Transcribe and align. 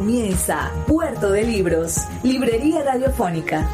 Comienza 0.00 0.72
Puerto 0.86 1.30
de 1.30 1.44
Libros, 1.44 2.06
Librería 2.22 2.82
Radiofónica. 2.82 3.68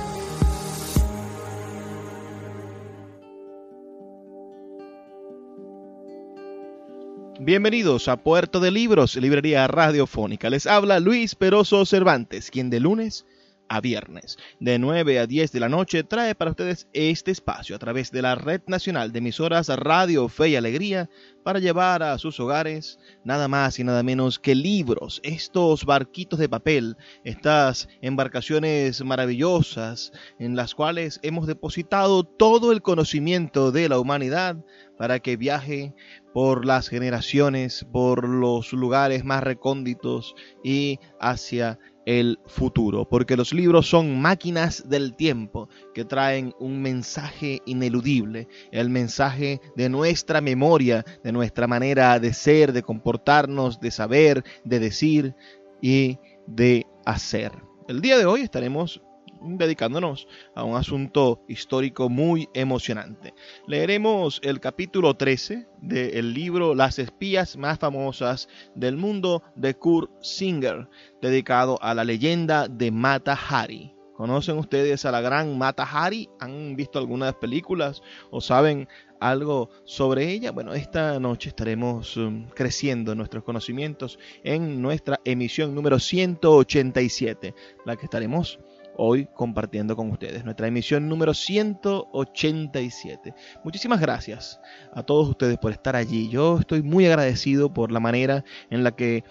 Bienvenidos 7.39 8.09
a 8.09 8.17
Puerto 8.17 8.59
de 8.59 8.73
Libros, 8.73 9.15
Librería 9.15 9.69
Radiofónica. 9.69 10.51
Les 10.51 10.67
habla 10.67 10.99
Luis 10.99 11.37
Peroso 11.37 11.87
Cervantes, 11.87 12.51
quien 12.51 12.71
de 12.71 12.81
lunes 12.81 13.25
a 13.69 13.81
viernes, 13.81 14.37
de 14.61 14.79
9 14.79 15.19
a 15.19 15.27
10 15.27 15.53
de 15.53 15.61
la 15.61 15.69
noche, 15.69 16.05
trae 16.05 16.35
para 16.35 16.51
ustedes 16.51 16.89
este 16.93 17.31
espacio 17.31 17.77
a 17.77 17.79
través 17.79 18.11
de 18.11 18.23
la 18.23 18.35
Red 18.35 18.63
Nacional 18.67 19.13
de 19.13 19.19
Emisoras 19.19 19.69
Radio 19.69 20.29
Fe 20.29 20.51
y 20.51 20.57
Alegría 20.57 21.09
para 21.43 21.61
llevar 21.61 22.03
a 22.03 22.19
sus 22.19 22.41
hogares 22.41 22.99
nada 23.25 23.49
más 23.49 23.79
y 23.79 23.85
nada 23.85 24.03
menos 24.03 24.39
que 24.39 24.55
libros, 24.55 25.21
estos 25.23 25.85
barquitos 25.85 26.39
de 26.39 26.49
papel, 26.49 26.97
estas 27.25 27.89
embarcaciones 28.01 29.05
maravillosas 29.05 30.13
en 30.39 30.57
las 30.57 30.75
cuales 30.75 31.21
hemos 31.23 31.47
depositado 31.47 32.25
todo 32.25 32.73
el 32.73 32.83
conocimiento 32.83 33.73
de 33.73 33.89
la 33.89 33.99
humanidad 33.99 34.57
para 34.99 35.21
que 35.21 35.37
viaje 35.37 35.95
por 36.33 36.67
las 36.67 36.89
generaciones, 36.89 37.87
por 37.93 38.29
los 38.29 38.73
lugares 38.73 39.25
más 39.25 39.43
recónditos 39.43 40.35
y 40.65 40.99
hacia 41.21 41.79
el 42.07 42.39
futuro, 42.47 43.09
porque 43.09 43.37
los 43.37 43.53
libros 43.53 43.89
son 43.89 44.21
máquinas 44.21 44.89
del 44.89 45.15
tiempo 45.15 45.69
que 45.93 46.05
traen 46.05 46.55
un 46.61 46.81
mensaje 46.81 47.61
ineludible, 47.67 48.49
el 48.71 48.89
mensaje 48.89 49.61
de 49.75 49.89
nuestra 49.89 50.41
memoria, 50.41 51.05
de 51.23 51.33
nuestra 51.33 51.67
manera 51.67 52.19
de 52.21 52.33
ser, 52.33 52.73
de 52.73 52.83
comportarnos, 52.83 53.81
de 53.81 53.91
saber, 53.91 54.45
de 54.65 54.79
decir 54.79 55.35
y 55.83 56.19
de 56.47 56.87
hacer. 57.05 57.53
El 57.89 58.01
día 58.01 58.17
de 58.19 58.27
hoy 58.27 58.41
estaremos 58.41 59.03
dedicándonos 59.41 60.27
a 60.55 60.65
un 60.65 60.77
asunto 60.77 61.43
histórico 61.49 62.09
muy 62.09 62.49
emocionante. 62.55 63.35
Leeremos 63.67 64.41
el 64.43 64.61
capítulo 64.61 65.15
13 65.15 65.67
del 65.81 66.35
libro 66.35 66.75
Las 66.75 66.99
espías 66.99 67.57
más 67.57 67.79
famosas 67.79 68.49
del 68.75 68.97
mundo 68.97 69.43
de 69.55 69.75
Kurt 69.75 70.11
Singer, 70.23 70.89
dedicado 71.21 71.79
a 71.83 71.95
la 71.95 72.05
leyenda 72.05 72.69
de 72.69 72.91
Mata 72.91 73.35
Hari. 73.35 73.97
¿Conocen 74.17 74.57
ustedes 74.57 75.05
a 75.05 75.11
la 75.11 75.21
gran 75.21 75.59
Mata 75.59 75.85
Hari? 75.85 76.31
¿Han 76.41 76.75
visto 76.75 76.99
algunas 76.99 77.35
películas 77.35 78.03
o 78.31 78.41
saben 78.41 78.89
algo 79.21 79.69
sobre 79.85 80.31
ella? 80.31 80.53
Bueno, 80.53 80.73
esta 80.73 81.21
noche 81.21 81.51
estaremos 81.51 82.17
um, 82.17 82.49
creciendo 82.49 83.15
nuestros 83.15 83.45
conocimientos 83.45 84.19
en 84.43 84.81
nuestra 84.81 85.21
emisión 85.27 85.75
número 85.75 85.99
187, 85.99 87.55
la 87.85 87.97
que 87.97 88.07
estaremos 88.07 88.59
hoy 88.97 89.29
compartiendo 89.35 89.97
con 89.97 90.11
ustedes. 90.11 90.45
Nuestra 90.45 90.67
emisión 90.67 91.09
número 91.09 91.33
187. 91.35 93.35
Muchísimas 93.65 94.01
gracias 94.01 94.61
a 94.93 95.03
todos 95.03 95.29
ustedes 95.29 95.59
por 95.59 95.73
estar 95.73 95.97
allí. 95.97 96.29
Yo 96.29 96.59
estoy 96.59 96.83
muy 96.83 97.07
agradecido 97.07 97.73
por 97.73 97.93
la 97.93 98.01
manera 98.01 98.45
en 98.71 98.85
la 98.85 98.93
que 98.93 99.25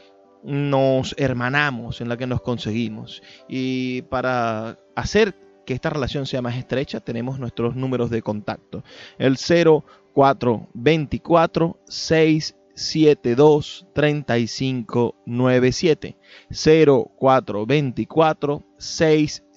nos 0.44 1.16
hermanamos, 1.18 2.02
en 2.02 2.09
la 2.09 2.18
que 2.18 2.28
nos 2.28 2.42
conseguimos. 2.42 3.24
Y 3.48 4.02
para 4.03 4.78
hacer 4.96 5.36
que 5.66 5.74
esta 5.74 5.90
relación 5.90 6.28
sea 6.28 6.42
más 6.42 6.56
estrecha, 6.56 7.00
tenemos 7.00 7.40
nuestros 7.40 7.76
números 7.76 8.09
de 8.09 8.22
contacto. 8.22 8.84
El 9.18 9.38
0424 9.38 11.80
6 11.88 12.56
72 12.76 13.88
35 13.94 15.16
97 15.26 16.18
0424 16.50 18.64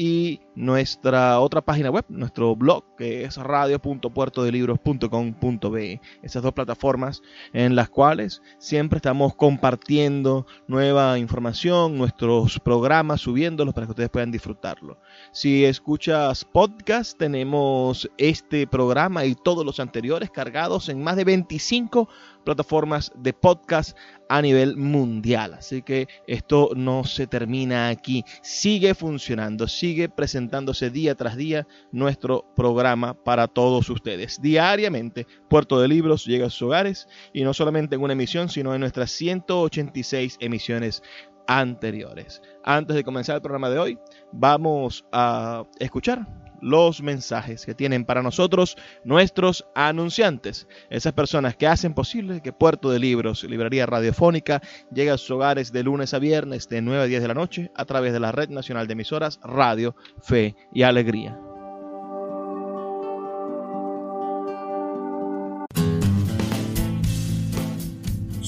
y 0.00 0.38
nuestra 0.54 1.40
otra 1.40 1.60
página 1.60 1.90
web, 1.90 2.04
nuestro 2.08 2.54
blog, 2.54 2.84
que 2.96 3.24
es 3.24 3.36
radio.puertodelibros.com.be. 3.36 6.00
Esas 6.22 6.40
dos 6.40 6.52
plataformas 6.52 7.20
en 7.52 7.74
las 7.74 7.90
cuales 7.90 8.40
siempre 8.58 8.98
estamos 8.98 9.34
compartiendo 9.34 10.46
nueva 10.68 11.18
información, 11.18 11.98
nuestros 11.98 12.60
programas, 12.60 13.22
subiéndolos 13.22 13.74
para 13.74 13.88
que 13.88 13.90
ustedes 13.90 14.10
puedan 14.10 14.30
disfrutarlo. 14.30 15.00
Si 15.32 15.64
escuchas 15.64 16.44
podcast, 16.44 17.18
tenemos 17.18 18.08
este 18.18 18.68
programa 18.68 19.24
y 19.24 19.34
todos 19.34 19.66
los 19.66 19.80
anteriores 19.80 20.30
cargados 20.30 20.88
en 20.88 21.02
más 21.02 21.16
de 21.16 21.24
25 21.24 22.08
plataformas 22.48 23.12
de 23.14 23.34
podcast 23.34 23.94
a 24.30 24.40
nivel 24.40 24.74
mundial. 24.74 25.52
Así 25.52 25.82
que 25.82 26.08
esto 26.26 26.70
no 26.74 27.04
se 27.04 27.26
termina 27.26 27.90
aquí. 27.90 28.24
Sigue 28.40 28.94
funcionando, 28.94 29.68
sigue 29.68 30.08
presentándose 30.08 30.88
día 30.88 31.14
tras 31.14 31.36
día 31.36 31.66
nuestro 31.92 32.46
programa 32.56 33.12
para 33.22 33.48
todos 33.48 33.90
ustedes. 33.90 34.40
Diariamente, 34.40 35.26
Puerto 35.50 35.78
de 35.78 35.88
Libros 35.88 36.24
llega 36.24 36.46
a 36.46 36.50
sus 36.50 36.62
hogares 36.62 37.06
y 37.34 37.44
no 37.44 37.52
solamente 37.52 37.96
en 37.96 38.02
una 38.02 38.14
emisión, 38.14 38.48
sino 38.48 38.74
en 38.74 38.80
nuestras 38.80 39.10
186 39.10 40.38
emisiones 40.40 41.02
anteriores. 41.46 42.40
Antes 42.64 42.96
de 42.96 43.04
comenzar 43.04 43.36
el 43.36 43.42
programa 43.42 43.68
de 43.68 43.78
hoy, 43.78 43.98
vamos 44.32 45.04
a 45.12 45.64
escuchar 45.78 46.47
los 46.60 47.02
mensajes 47.02 47.64
que 47.64 47.74
tienen 47.74 48.04
para 48.04 48.22
nosotros 48.22 48.76
nuestros 49.04 49.66
anunciantes, 49.74 50.68
esas 50.90 51.12
personas 51.12 51.56
que 51.56 51.66
hacen 51.66 51.94
posible 51.94 52.40
que 52.42 52.52
Puerto 52.52 52.90
de 52.90 52.98
Libros, 52.98 53.44
Librería 53.44 53.86
Radiofónica, 53.86 54.60
llegue 54.92 55.10
a 55.10 55.18
sus 55.18 55.30
hogares 55.30 55.72
de 55.72 55.82
lunes 55.82 56.14
a 56.14 56.18
viernes 56.18 56.68
de 56.68 56.82
9 56.82 57.02
a 57.02 57.06
10 57.06 57.22
de 57.22 57.28
la 57.28 57.34
noche 57.34 57.70
a 57.74 57.84
través 57.84 58.12
de 58.12 58.20
la 58.20 58.32
Red 58.32 58.50
Nacional 58.50 58.86
de 58.86 58.92
Emisoras 58.92 59.40
Radio, 59.42 59.94
Fe 60.20 60.56
y 60.72 60.82
Alegría. 60.82 61.47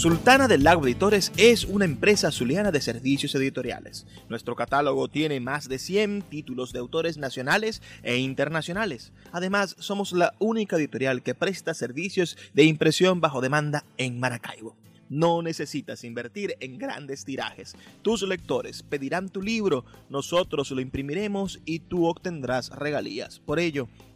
Sultana 0.00 0.48
del 0.48 0.64
Lago 0.64 0.86
Editores 0.86 1.30
es 1.36 1.66
una 1.66 1.84
empresa 1.84 2.30
zuliana 2.30 2.70
de 2.70 2.80
servicios 2.80 3.34
editoriales. 3.34 4.06
Nuestro 4.30 4.56
catálogo 4.56 5.08
tiene 5.08 5.40
más 5.40 5.68
de 5.68 5.78
100 5.78 6.22
títulos 6.22 6.72
de 6.72 6.78
autores 6.78 7.18
nacionales 7.18 7.82
e 8.02 8.16
internacionales. 8.16 9.12
Además, 9.30 9.76
somos 9.78 10.12
la 10.12 10.32
única 10.38 10.76
editorial 10.76 11.22
que 11.22 11.34
presta 11.34 11.74
servicios 11.74 12.38
de 12.54 12.64
impresión 12.64 13.20
bajo 13.20 13.42
demanda 13.42 13.84
en 13.98 14.18
Maracaibo. 14.18 14.74
No 15.10 15.42
necesitas 15.42 16.02
invertir 16.04 16.56
en 16.60 16.78
grandes 16.78 17.26
tirajes. 17.26 17.76
Tus 18.00 18.22
lectores 18.22 18.82
pedirán 18.82 19.28
tu 19.28 19.42
libro, 19.42 19.84
nosotros 20.08 20.70
lo 20.70 20.80
imprimiremos 20.80 21.60
y 21.66 21.80
tú 21.80 22.06
obtendrás 22.06 22.70
regalías. 22.70 23.40
Por 23.40 23.58
ello, 23.58 23.86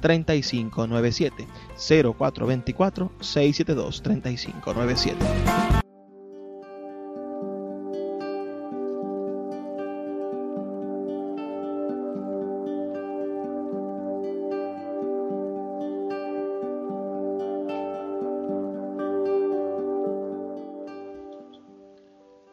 3597 0.00 1.46
0424 1.76 3.12
672 3.20 4.02
3597. 4.02 5.86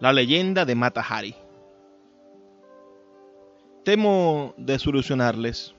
La 0.03 0.11
leyenda 0.11 0.65
de 0.65 0.75
Mata 0.75 1.01
Hari. 1.01 1.33
Temo 3.85 4.53
desilusionarles, 4.57 5.75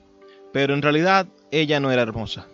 pero 0.51 0.73
en 0.73 0.81
realidad 0.81 1.27
ella 1.61 1.81
no 1.81 1.91
era 1.91 2.03
hermosa. 2.03 2.47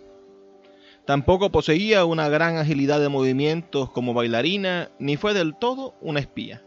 Tampoco 1.05 1.51
poseía 1.51 2.05
una 2.05 2.29
gran 2.29 2.57
agilidad 2.57 2.99
de 2.99 3.09
movimientos 3.09 3.89
como 3.89 4.13
bailarina, 4.13 4.91
ni 4.99 5.17
fue 5.17 5.33
del 5.33 5.55
todo 5.55 5.95
una 5.99 6.19
espía. 6.19 6.63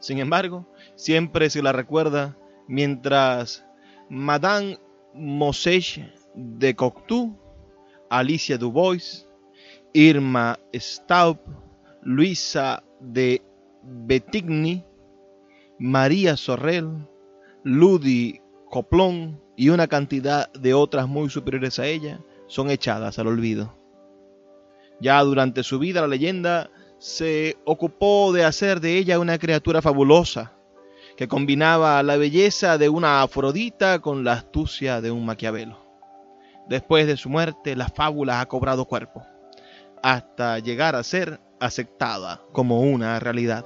Sin 0.00 0.18
embargo, 0.18 0.66
siempre 0.96 1.50
se 1.50 1.62
la 1.62 1.72
recuerda 1.72 2.36
mientras 2.66 3.64
Madame 4.08 4.78
Mosech 5.14 6.00
de 6.34 6.74
Cocteau, 6.74 7.36
Alicia 8.08 8.58
Dubois, 8.58 9.28
Irma 9.92 10.58
Staub, 10.74 11.38
Luisa 12.02 12.82
de 13.00 13.42
Betigny, 13.82 14.84
María 15.78 16.36
Sorrel, 16.36 17.06
Ludi 17.62 18.40
Coplón 18.70 19.42
y 19.56 19.70
una 19.70 19.88
cantidad 19.88 20.50
de 20.52 20.74
otras 20.74 21.08
muy 21.08 21.28
superiores 21.28 21.80
a 21.80 21.86
ella 21.86 22.20
son 22.46 22.70
echadas 22.70 23.18
al 23.18 23.26
olvido. 23.26 23.74
Ya 25.00 25.20
durante 25.22 25.64
su 25.64 25.80
vida 25.80 26.00
la 26.00 26.06
leyenda 26.06 26.70
se 26.98 27.56
ocupó 27.64 28.32
de 28.32 28.44
hacer 28.44 28.80
de 28.80 28.96
ella 28.96 29.18
una 29.18 29.38
criatura 29.38 29.82
fabulosa, 29.82 30.52
que 31.16 31.26
combinaba 31.26 32.02
la 32.04 32.16
belleza 32.16 32.78
de 32.78 32.88
una 32.88 33.22
Afrodita 33.22 33.98
con 33.98 34.22
la 34.22 34.34
astucia 34.34 35.00
de 35.00 35.10
un 35.10 35.26
Maquiavelo. 35.26 35.78
Después 36.68 37.08
de 37.08 37.16
su 37.16 37.28
muerte, 37.28 37.74
la 37.74 37.88
fábula 37.88 38.40
ha 38.40 38.46
cobrado 38.46 38.84
cuerpo, 38.84 39.26
hasta 40.00 40.60
llegar 40.60 40.94
a 40.94 41.02
ser 41.02 41.40
aceptada 41.58 42.40
como 42.52 42.82
una 42.82 43.18
realidad. 43.18 43.64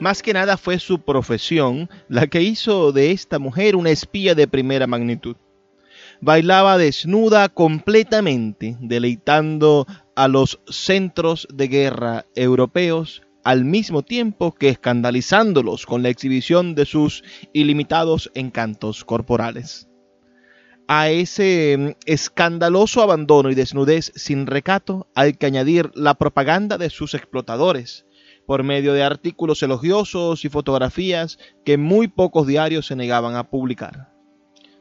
Más 0.00 0.22
que 0.22 0.32
nada 0.32 0.56
fue 0.56 0.78
su 0.78 1.00
profesión 1.00 1.90
la 2.08 2.28
que 2.28 2.42
hizo 2.42 2.92
de 2.92 3.10
esta 3.10 3.40
mujer 3.40 3.74
una 3.74 3.90
espía 3.90 4.36
de 4.36 4.46
primera 4.46 4.86
magnitud. 4.86 5.36
Bailaba 6.20 6.78
desnuda 6.78 7.48
completamente, 7.48 8.76
deleitando 8.80 9.86
a 10.14 10.28
los 10.28 10.60
centros 10.68 11.48
de 11.52 11.68
guerra 11.68 12.26
europeos 12.36 13.22
al 13.42 13.64
mismo 13.64 14.02
tiempo 14.02 14.54
que 14.54 14.68
escandalizándolos 14.68 15.84
con 15.84 16.02
la 16.02 16.10
exhibición 16.10 16.76
de 16.76 16.84
sus 16.84 17.24
ilimitados 17.52 18.30
encantos 18.34 19.04
corporales 19.04 19.88
a 20.88 21.10
ese 21.10 21.76
mm, 21.78 21.90
escandaloso 22.06 23.02
abandono 23.02 23.50
y 23.50 23.54
desnudez 23.54 24.10
sin 24.16 24.46
recato 24.46 25.06
hay 25.14 25.34
que 25.34 25.46
añadir 25.46 25.92
la 25.94 26.14
propaganda 26.14 26.78
de 26.78 26.90
sus 26.90 27.14
explotadores, 27.14 28.06
por 28.48 28.62
medio 28.62 28.94
de 28.94 29.02
artículos 29.02 29.62
elogiosos 29.62 30.42
y 30.46 30.48
fotografías 30.48 31.38
que 31.66 31.76
muy 31.76 32.08
pocos 32.08 32.46
diarios 32.46 32.86
se 32.86 32.96
negaban 32.96 33.36
a 33.36 33.50
publicar. 33.50 34.08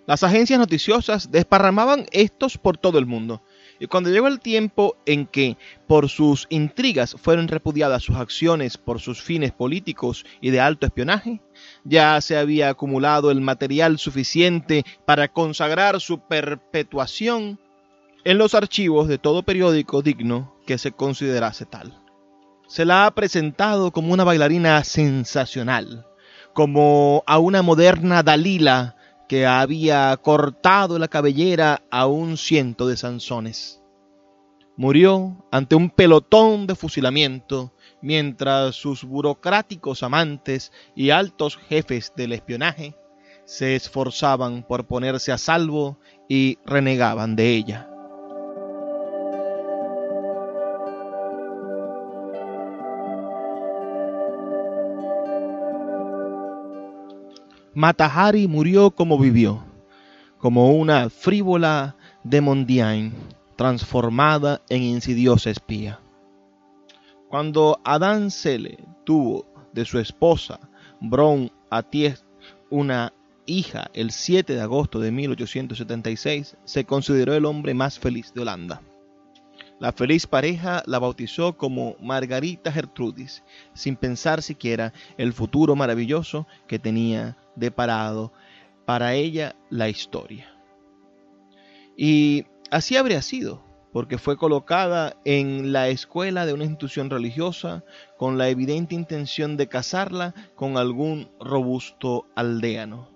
Las 0.05 0.23
agencias 0.23 0.57
noticiosas 0.57 1.33
desparramaban 1.33 2.05
estos 2.13 2.57
por 2.57 2.77
todo 2.77 2.97
el 2.97 3.05
mundo, 3.05 3.43
y 3.77 3.87
cuando 3.87 4.09
llegó 4.09 4.27
el 4.27 4.39
tiempo 4.39 4.95
en 5.05 5.27
que 5.27 5.57
por 5.85 6.07
sus 6.07 6.47
intrigas 6.49 7.17
fueron 7.19 7.49
repudiadas 7.49 8.03
sus 8.03 8.15
acciones 8.15 8.77
por 8.77 9.01
sus 9.01 9.21
fines 9.21 9.51
políticos 9.51 10.25
y 10.39 10.51
de 10.51 10.61
alto 10.61 10.85
espionaje, 10.85 11.41
ya 11.83 12.21
se 12.21 12.37
había 12.37 12.69
acumulado 12.69 13.31
el 13.31 13.41
material 13.41 13.99
suficiente 13.99 14.85
para 15.03 15.27
consagrar 15.27 15.99
su 15.99 16.19
perpetuación 16.19 17.59
en 18.23 18.37
los 18.37 18.55
archivos 18.55 19.09
de 19.09 19.17
todo 19.17 19.43
periódico 19.43 20.01
digno 20.01 20.55
que 20.65 20.77
se 20.77 20.93
considerase 20.93 21.65
tal. 21.65 22.06
Se 22.67 22.83
la 22.83 23.05
ha 23.05 23.11
presentado 23.11 23.91
como 23.91 24.13
una 24.13 24.25
bailarina 24.25 24.83
sensacional, 24.83 26.05
como 26.53 27.23
a 27.25 27.39
una 27.39 27.61
moderna 27.61 28.23
Dalila 28.23 28.97
que 29.29 29.45
había 29.45 30.15
cortado 30.17 30.99
la 30.99 31.07
cabellera 31.07 31.83
a 31.89 32.07
un 32.07 32.35
ciento 32.35 32.87
de 32.87 32.97
Sansones. 32.97 33.81
Murió 34.75 35.45
ante 35.49 35.75
un 35.75 35.89
pelotón 35.89 36.67
de 36.67 36.75
fusilamiento, 36.75 37.73
mientras 38.01 38.75
sus 38.75 39.05
burocráticos 39.05 40.03
amantes 40.03 40.71
y 40.93 41.09
altos 41.09 41.57
jefes 41.57 42.13
del 42.15 42.33
espionaje 42.33 42.95
se 43.45 43.75
esforzaban 43.75 44.61
por 44.61 44.85
ponerse 44.87 45.31
a 45.31 45.37
salvo 45.37 45.97
y 46.27 46.59
renegaban 46.65 47.37
de 47.37 47.55
ella. 47.55 47.89
Matahari 57.77 58.47
murió 58.47 58.89
como 58.89 59.19
vivió, 59.19 59.63
como 60.39 60.71
una 60.71 61.11
frívola 61.11 61.95
de 62.23 62.41
Mondiain, 62.41 63.13
transformada 63.55 64.63
en 64.67 64.81
insidiosa 64.81 65.51
espía. 65.51 65.99
Cuando 67.29 67.79
Adán 67.83 68.31
Sele 68.31 68.83
tuvo 69.03 69.45
de 69.73 69.85
su 69.85 69.99
esposa 69.99 70.59
Brown 71.01 71.51
Atiez 71.69 72.25
una 72.71 73.13
hija 73.45 73.91
el 73.93 74.09
7 74.09 74.55
de 74.55 74.61
agosto 74.61 74.99
de 74.99 75.11
1876, 75.11 76.57
se 76.63 76.83
consideró 76.83 77.35
el 77.35 77.45
hombre 77.45 77.75
más 77.75 77.99
feliz 77.99 78.33
de 78.33 78.41
Holanda. 78.41 78.81
La 79.79 79.91
feliz 79.91 80.25
pareja 80.25 80.81
la 80.87 80.97
bautizó 80.97 81.55
como 81.55 81.95
Margarita 82.01 82.71
Gertrudis, 82.71 83.43
sin 83.73 83.95
pensar 83.95 84.41
siquiera 84.41 84.91
el 85.17 85.33
futuro 85.33 85.75
maravilloso 85.75 86.47
que 86.67 86.79
tenía 86.79 87.37
deparado 87.55 88.33
para 88.85 89.13
ella 89.13 89.55
la 89.69 89.87
historia. 89.87 90.51
Y 91.95 92.45
así 92.71 92.97
habría 92.97 93.21
sido, 93.21 93.63
porque 93.93 94.17
fue 94.17 94.35
colocada 94.35 95.15
en 95.25 95.71
la 95.73 95.89
escuela 95.89 96.47
de 96.47 96.53
una 96.53 96.63
institución 96.63 97.11
religiosa 97.11 97.83
con 98.17 98.39
la 98.39 98.49
evidente 98.49 98.95
intención 98.95 99.57
de 99.57 99.67
casarla 99.67 100.33
con 100.55 100.77
algún 100.77 101.29
robusto 101.39 102.25
aldeano. 102.35 103.09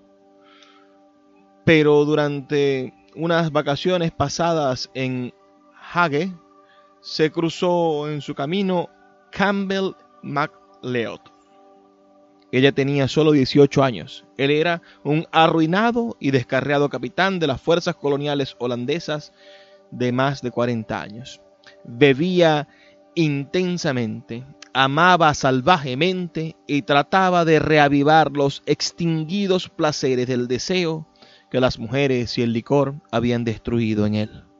Pero 1.66 2.06
durante 2.06 2.94
unas 3.16 3.52
vacaciones 3.52 4.12
pasadas 4.12 4.92
en 4.94 5.34
Hague, 5.94 6.32
se 7.02 7.32
cruzó 7.32 8.10
en 8.10 8.22
su 8.22 8.36
camino 8.36 8.90
Campbell 9.32 9.92
MacLeod. 10.22 11.20
Ella 12.52 12.72
tenía 12.74 13.08
solo 13.08 13.32
18 13.32 13.84
años. 13.84 14.26
Él 14.38 14.52
era 14.52 14.82
un 15.04 15.26
arruinado 15.32 16.18
y 16.20 16.32
descarriado 16.32 16.90
capitán 16.90 17.40
de 17.40 17.48
las 17.48 17.62
fuerzas 17.62 17.96
coloniales 17.96 18.56
holandesas 18.60 19.32
de 19.90 20.12
más 20.12 20.42
de 20.42 20.52
40 20.52 21.02
años. 21.02 21.42
Bebía 21.86 22.68
intensamente, 23.16 24.44
amaba 24.74 25.34
salvajemente 25.34 26.56
y 26.68 26.82
trataba 26.82 27.46
de 27.46 27.60
reavivar 27.60 28.32
los 28.32 28.64
extinguidos 28.66 29.70
placeres 29.70 30.28
del 30.28 30.48
deseo 30.48 31.08
que 31.50 31.60
las 31.60 31.80
mujeres 31.80 32.38
y 32.38 32.42
el 32.42 32.54
licor 32.54 32.96
habían 33.12 33.44
destruido 33.44 34.06
en 34.06 34.16
él. 34.16 34.51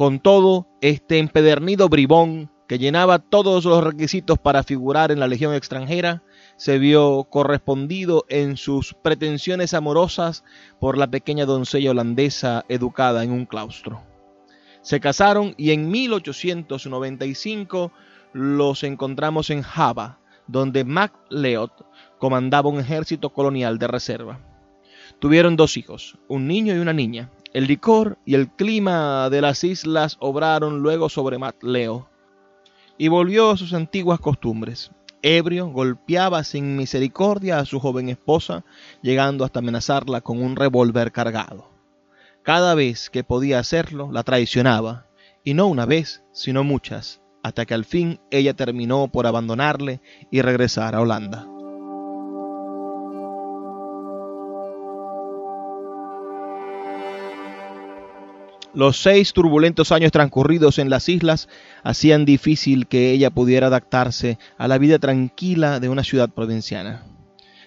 Con 0.00 0.18
todo, 0.18 0.66
este 0.80 1.18
empedernido 1.18 1.90
bribón, 1.90 2.50
que 2.66 2.78
llenaba 2.78 3.18
todos 3.18 3.66
los 3.66 3.84
requisitos 3.84 4.38
para 4.38 4.62
figurar 4.62 5.12
en 5.12 5.20
la 5.20 5.26
legión 5.26 5.52
extranjera, 5.52 6.22
se 6.56 6.78
vio 6.78 7.24
correspondido 7.24 8.24
en 8.30 8.56
sus 8.56 8.94
pretensiones 8.94 9.74
amorosas 9.74 10.42
por 10.78 10.96
la 10.96 11.10
pequeña 11.10 11.44
doncella 11.44 11.90
holandesa 11.90 12.64
educada 12.70 13.24
en 13.24 13.30
un 13.30 13.44
claustro. 13.44 14.00
Se 14.80 15.00
casaron 15.00 15.54
y 15.58 15.72
en 15.72 15.90
1895 15.90 17.92
los 18.32 18.82
encontramos 18.84 19.50
en 19.50 19.60
Java, 19.60 20.18
donde 20.46 20.84
MacLeod 20.84 21.72
comandaba 22.18 22.70
un 22.70 22.80
ejército 22.80 23.34
colonial 23.34 23.78
de 23.78 23.86
reserva. 23.86 24.40
Tuvieron 25.18 25.56
dos 25.56 25.76
hijos, 25.76 26.16
un 26.26 26.46
niño 26.46 26.74
y 26.74 26.78
una 26.78 26.94
niña. 26.94 27.30
El 27.52 27.66
licor 27.66 28.18
y 28.24 28.34
el 28.34 28.48
clima 28.48 29.28
de 29.30 29.40
las 29.40 29.64
islas 29.64 30.16
obraron 30.20 30.80
luego 30.80 31.08
sobre 31.08 31.38
MacLeod 31.38 32.04
y 32.96 33.08
volvió 33.08 33.50
a 33.50 33.56
sus 33.56 33.74
antiguas 33.74 34.20
costumbres 34.20 34.92
ebrio, 35.22 35.68
golpeaba 35.68 36.44
sin 36.44 36.76
misericordia 36.76 37.58
a 37.58 37.64
su 37.64 37.80
joven 37.80 38.08
esposa, 38.08 38.64
llegando 39.02 39.44
hasta 39.44 39.58
amenazarla 39.60 40.20
con 40.20 40.42
un 40.42 40.56
revólver 40.56 41.12
cargado. 41.12 41.70
Cada 42.42 42.74
vez 42.74 43.10
que 43.10 43.24
podía 43.24 43.58
hacerlo, 43.58 44.10
la 44.12 44.22
traicionaba, 44.22 45.06
y 45.44 45.54
no 45.54 45.66
una 45.66 45.86
vez, 45.86 46.22
sino 46.32 46.64
muchas, 46.64 47.20
hasta 47.42 47.66
que 47.66 47.74
al 47.74 47.84
fin 47.84 48.20
ella 48.30 48.54
terminó 48.54 49.08
por 49.08 49.26
abandonarle 49.26 50.00
y 50.30 50.42
regresar 50.42 50.94
a 50.94 51.00
Holanda. 51.00 51.46
Los 58.72 59.02
seis 59.02 59.32
turbulentos 59.32 59.90
años 59.90 60.12
transcurridos 60.12 60.78
en 60.78 60.90
las 60.90 61.08
islas 61.08 61.48
hacían 61.82 62.24
difícil 62.24 62.86
que 62.86 63.10
ella 63.10 63.30
pudiera 63.30 63.66
adaptarse 63.66 64.38
a 64.58 64.68
la 64.68 64.78
vida 64.78 65.00
tranquila 65.00 65.80
de 65.80 65.88
una 65.88 66.04
ciudad 66.04 66.30
provinciana. 66.30 67.04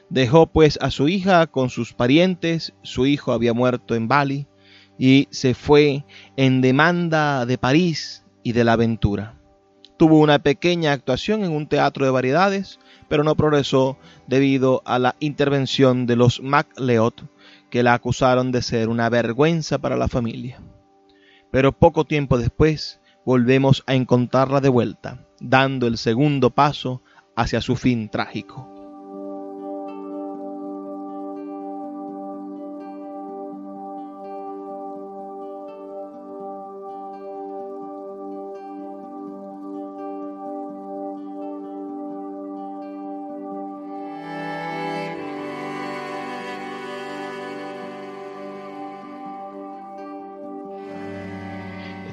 Dejó 0.09 0.47
pues 0.47 0.79
a 0.81 0.91
su 0.91 1.09
hija 1.09 1.47
con 1.47 1.69
sus 1.69 1.91
parientes, 1.91 2.73
su 2.83 3.05
hijo 3.05 3.33
había 3.33 3.53
muerto 3.53 3.95
en 3.95 4.07
Bali, 4.07 4.47
y 4.97 5.27
se 5.29 5.53
fue 5.53 6.05
en 6.37 6.61
demanda 6.61 7.45
de 7.45 7.57
París 7.57 8.23
y 8.41 8.53
de 8.53 8.63
la 8.63 8.73
aventura. 8.73 9.35
Tuvo 9.97 10.19
una 10.19 10.39
pequeña 10.39 10.93
actuación 10.93 11.43
en 11.43 11.51
un 11.51 11.67
teatro 11.67 12.05
de 12.05 12.11
variedades, 12.11 12.79
pero 13.09 13.25
no 13.25 13.35
progresó 13.35 13.97
debido 14.27 14.81
a 14.85 14.99
la 14.99 15.17
intervención 15.19 16.05
de 16.05 16.15
los 16.15 16.41
MacLeod, 16.41 17.13
que 17.69 17.83
la 17.83 17.93
acusaron 17.93 18.53
de 18.53 18.61
ser 18.61 18.87
una 18.87 19.09
vergüenza 19.09 19.79
para 19.79 19.97
la 19.97 20.07
familia 20.07 20.61
pero 21.53 21.71
poco 21.71 22.03
tiempo 22.05 22.39
después 22.39 22.99
volvemos 23.27 23.83
a 23.85 23.93
encontrarla 23.93 24.59
de 24.59 24.69
vuelta, 24.69 25.27
dando 25.39 25.85
el 25.85 25.99
segundo 25.99 26.49
paso 26.49 27.03
hacia 27.35 27.61
su 27.61 27.75
fin 27.75 28.09
trágico. 28.09 28.72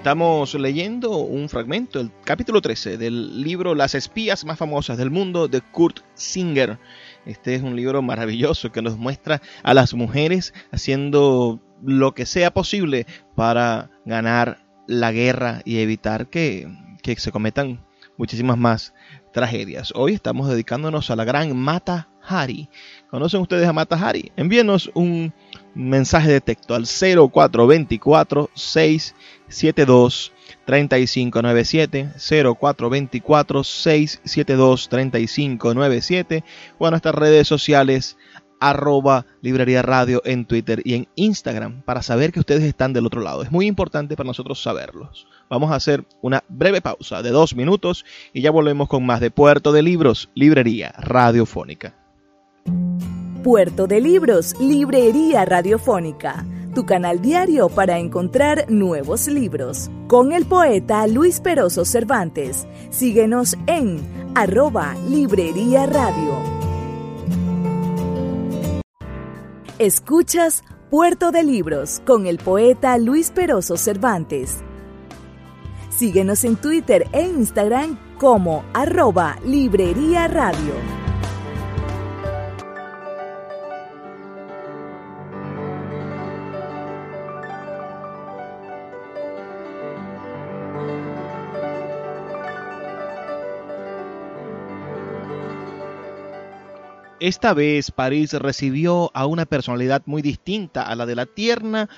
Estamos 0.00 0.54
leyendo 0.54 1.19
un 1.19 1.50
fragmento, 1.50 2.00
el 2.00 2.11
capítulo 2.25 2.62
13 2.62 2.97
del 2.97 3.42
libro 3.42 3.75
Las 3.75 3.95
espías 3.95 4.47
más 4.47 4.59
famosas 4.59 4.97
del 4.97 5.11
mundo 5.11 5.47
de 5.47 5.61
Kurt 5.61 6.00
Singer. 6.14 6.78
Este 7.26 7.54
es 7.54 7.61
un 7.61 7.76
libro 7.76 8.00
maravilloso 8.00 8.73
que 8.73 8.80
nos 8.80 8.97
muestra 8.97 9.42
a 9.62 9.75
las 9.75 9.92
mujeres 9.92 10.54
haciendo 10.73 11.61
lo 11.85 12.14
que 12.14 12.25
sea 12.25 12.50
posible 12.50 13.07
para 13.37 13.90
ganar 14.07 14.64
la 14.87 15.12
guerra 15.12 15.61
y 15.66 15.80
evitar 15.80 16.30
que, 16.30 16.66
que 17.02 17.16
se 17.16 17.30
cometan 17.30 17.85
muchísimas 18.16 18.57
más 18.57 18.95
tragedias. 19.35 19.92
Hoy 19.95 20.14
estamos 20.14 20.49
dedicándonos 20.49 21.11
a 21.11 21.16
la 21.16 21.26
gran 21.26 21.54
Mata 21.54 22.10
Hari. 22.23 22.69
¿Conocen 23.11 23.41
ustedes 23.41 23.67
a 23.69 23.73
Mata 23.73 23.97
Hari? 23.97 24.33
Envíenos 24.37 24.91
un 24.95 25.33
mensaje 25.75 26.31
de 26.31 26.41
texto 26.41 26.75
al 26.75 26.87
0424 26.87 28.50
672 28.55 30.33
3597 30.65 32.11
0424 32.19 33.65
672 33.65 34.89
3597 34.89 36.45
o 36.79 36.87
a 36.87 36.91
nuestras 36.91 37.15
redes 37.15 37.49
sociales 37.49 38.17
arroba 38.61 39.25
librería 39.41 39.83
radio 39.83 40.21
en 40.25 40.45
Twitter 40.45 40.83
y 40.85 40.95
en 40.95 41.09
Instagram 41.15 41.83
para 41.83 42.03
saber 42.03 42.31
que 42.31 42.41
ustedes 42.41 42.62
están 42.62 42.93
del 42.93 43.07
otro 43.07 43.23
lado. 43.23 43.43
Es 43.43 43.50
muy 43.50 43.67
importante 43.67 44.17
para 44.17 44.27
nosotros 44.27 44.62
saberlos. 44.62 45.27
Vamos 45.49 45.73
a 45.73 45.77
hacer 45.77 46.05
una 46.21 46.45
breve 46.49 46.83
pausa 46.83 47.23
de 47.23 47.31
dos 47.31 47.57
minutos 47.57 48.05
y 48.33 48.43
ya 48.43 48.50
volvemos 48.50 48.89
con 48.89 49.05
más 49.05 49.21
de 49.21 49.31
Puerto 49.31 49.73
de 49.73 49.83
Libros, 49.83 50.29
Librería 50.35 50.93
Radiofónica. 50.99 52.00
Puerto 53.43 53.87
de 53.87 54.00
Libros, 54.00 54.55
Librería 54.61 55.45
Radiofónica, 55.45 56.45
tu 56.75 56.85
canal 56.85 57.21
diario 57.21 57.69
para 57.69 57.99
encontrar 57.99 58.71
nuevos 58.71 59.26
libros. 59.29 59.90
Con 60.09 60.33
el 60.33 60.45
poeta 60.45 61.07
Luis 61.07 61.40
Peroso 61.40 61.85
Cervantes. 61.85 62.67
Síguenos 62.90 63.57
en 63.67 64.00
arroba 64.35 64.95
Librería 65.09 65.87
Radio. 65.87 66.61
Escuchas 69.79 70.62
Puerto 70.90 71.31
de 71.31 71.43
Libros 71.43 72.02
con 72.05 72.26
el 72.26 72.38
poeta 72.38 72.99
Luis 72.99 73.31
Peroso 73.31 73.76
Cervantes. 73.76 74.59
Síguenos 75.88 76.45
en 76.45 76.57
Twitter 76.57 77.09
e 77.12 77.23
Instagram 77.23 77.97
como 78.19 78.64
arroba 78.75 79.38
Librería 79.45 80.29
Radio. 80.29 81.00
Esta 97.21 97.53
vez 97.53 97.91
París 97.91 98.33
recibió 98.33 99.11
a 99.12 99.27
una 99.27 99.45
personalidad 99.45 100.00
muy 100.07 100.23
distinta 100.23 100.85
a 100.85 100.95
la 100.95 101.05
de 101.05 101.15
la 101.15 101.27
tierna 101.27 101.91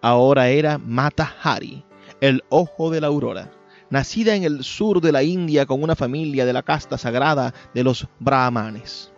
Ahora 0.00 0.48
era 0.48 0.78
Mata 0.78 1.32
Hari, 1.42 1.84
el 2.20 2.42
ojo 2.48 2.90
de 2.90 3.00
la 3.00 3.08
aurora, 3.08 3.50
nacida 3.90 4.34
en 4.34 4.44
el 4.44 4.64
sur 4.64 5.00
de 5.00 5.12
la 5.12 5.22
India 5.22 5.66
con 5.66 5.82
una 5.82 5.94
familia 5.94 6.46
de 6.46 6.52
la 6.52 6.62
casta 6.62 6.96
sagrada 6.96 7.52
de 7.74 7.84
los 7.84 8.08
brahmanes. 8.18 9.11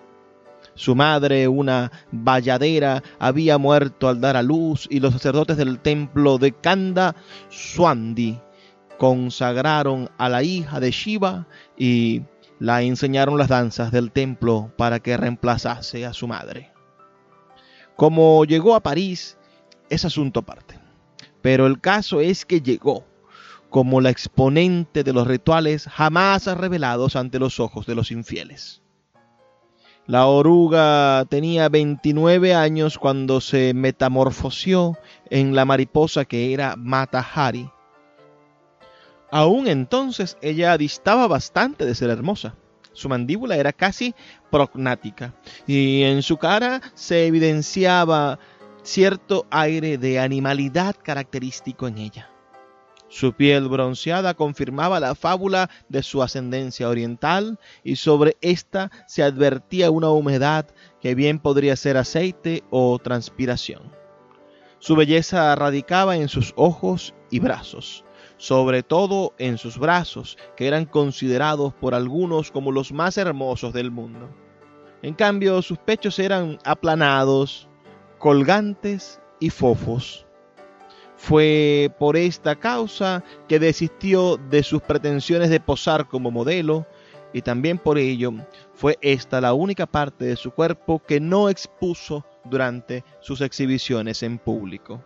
Su 0.74 0.94
madre, 0.94 1.46
una 1.46 1.92
valladera, 2.10 3.02
había 3.18 3.58
muerto 3.58 4.08
al 4.08 4.20
dar 4.20 4.36
a 4.36 4.42
luz 4.42 4.88
y 4.90 5.00
los 5.00 5.12
sacerdotes 5.12 5.56
del 5.56 5.78
templo 5.78 6.38
de 6.38 6.52
Kanda 6.52 7.14
Swandi 7.48 8.40
consagraron 8.98 10.10
a 10.18 10.28
la 10.28 10.42
hija 10.42 10.80
de 10.80 10.90
Shiva 10.90 11.46
y 11.76 12.22
la 12.58 12.82
enseñaron 12.82 13.38
las 13.38 13.48
danzas 13.48 13.92
del 13.92 14.10
templo 14.10 14.72
para 14.76 15.00
que 15.00 15.16
reemplazase 15.16 16.06
a 16.06 16.12
su 16.12 16.26
madre. 16.26 16.72
Como 17.96 18.44
llegó 18.44 18.74
a 18.74 18.82
París, 18.82 19.38
es 19.90 20.04
asunto 20.04 20.40
aparte. 20.40 20.78
Pero 21.42 21.66
el 21.66 21.80
caso 21.80 22.20
es 22.20 22.44
que 22.44 22.60
llegó 22.60 23.04
como 23.70 24.00
la 24.00 24.10
exponente 24.10 25.04
de 25.04 25.12
los 25.12 25.26
rituales 25.26 25.86
jamás 25.88 26.46
revelados 26.46 27.16
ante 27.16 27.38
los 27.38 27.60
ojos 27.60 27.86
de 27.86 27.94
los 27.94 28.10
infieles. 28.10 28.83
La 30.06 30.26
oruga 30.26 31.25
tenía 31.30 31.70
29 31.70 32.54
años 32.54 32.99
cuando 32.99 33.40
se 33.40 33.73
metamorfoseó 33.73 34.99
en 35.30 35.54
la 35.54 35.64
mariposa 35.64 36.26
que 36.26 36.52
era 36.52 36.76
Matahari. 36.76 37.70
Aún 39.30 39.66
entonces 39.66 40.37
ella 40.42 40.76
distaba 40.76 41.26
bastante 41.26 41.87
de 41.87 41.94
ser 41.94 42.11
hermosa. 42.11 42.54
Su 42.92 43.08
mandíbula 43.08 43.56
era 43.56 43.73
casi 43.73 44.14
prognática 44.50 45.34
y 45.66 46.02
en 46.02 46.23
su 46.23 46.37
cara 46.37 46.82
se 46.92 47.26
evidenciaba 47.26 48.38
cierto 48.82 49.46
aire 49.50 49.96
de 49.96 50.20
animalidad 50.20 50.96
característico 51.02 51.88
en 51.88 51.96
ella. 51.96 52.33
Su 53.08 53.32
piel 53.32 53.68
bronceada 53.68 54.34
confirmaba 54.34 54.99
la 54.99 55.14
fábula 55.14 55.70
de 55.88 56.02
su 56.02 56.23
ascendencia 56.23 56.88
oriental 56.88 57.58
y 57.84 57.96
sobre 57.96 58.37
ésta 58.40 58.90
se 59.06 59.23
advertía 59.23 59.90
una 59.90 60.11
humedad 60.11 60.66
que 61.00 61.14
bien 61.14 61.38
podría 61.38 61.76
ser 61.76 61.96
aceite 61.96 62.64
o 62.70 62.99
transpiración. 62.99 63.92
Su 64.78 64.96
belleza 64.96 65.54
radicaba 65.54 66.16
en 66.16 66.28
sus 66.28 66.52
ojos 66.56 67.14
y 67.30 67.40
brazos, 67.40 68.04
sobre 68.37 68.82
todo 68.82 69.32
en 69.38 69.58
sus 69.58 69.78
brazos, 69.78 70.37
que 70.56 70.66
eran 70.66 70.84
considerados 70.84 71.73
por 71.75 71.94
algunos 71.94 72.50
como 72.50 72.73
los 72.73 72.92
más 72.92 73.16
hermosos 73.16 73.73
del 73.73 73.90
mundo. 73.90 74.28
En 75.02 75.14
cambio, 75.14 75.62
sus 75.62 75.78
pechos 75.78 76.18
eran 76.18 76.58
aplanados, 76.64 77.68
colgantes 78.18 79.20
y 79.40 79.50
fofos. 79.50 80.23
Fue 81.26 81.90
por 81.98 82.18
esta 82.18 82.54
causa 82.56 83.24
que 83.48 83.58
desistió 83.58 84.36
de 84.36 84.62
sus 84.62 84.82
pretensiones 84.82 85.48
de 85.48 85.58
posar 85.58 86.06
como 86.06 86.30
modelo 86.30 86.86
y 87.32 87.40
también 87.40 87.78
por 87.78 87.96
ello 87.96 88.34
fue 88.74 88.98
esta 89.00 89.40
la 89.40 89.54
única 89.54 89.86
parte 89.86 90.26
de 90.26 90.36
su 90.36 90.50
cuerpo 90.50 91.02
que 91.02 91.20
no 91.20 91.48
expuso 91.48 92.26
durante 92.44 93.04
sus 93.20 93.40
exhibiciones 93.40 94.22
en 94.22 94.36
público. 94.36 95.02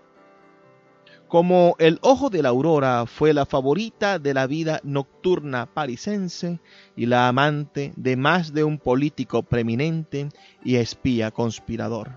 Como 1.28 1.76
el 1.78 2.00
ojo 2.02 2.30
de 2.30 2.42
la 2.42 2.48
aurora 2.48 3.06
fue 3.06 3.32
la 3.32 3.46
favorita 3.46 4.18
de 4.18 4.34
la 4.34 4.48
vida 4.48 4.80
nocturna 4.82 5.72
parisense 5.72 6.58
y 6.96 7.06
la 7.06 7.28
amante 7.28 7.92
de 7.94 8.16
más 8.16 8.52
de 8.52 8.64
un 8.64 8.78
político 8.78 9.44
preeminente 9.44 10.30
y 10.64 10.74
espía 10.74 11.30
conspirador. 11.30 12.10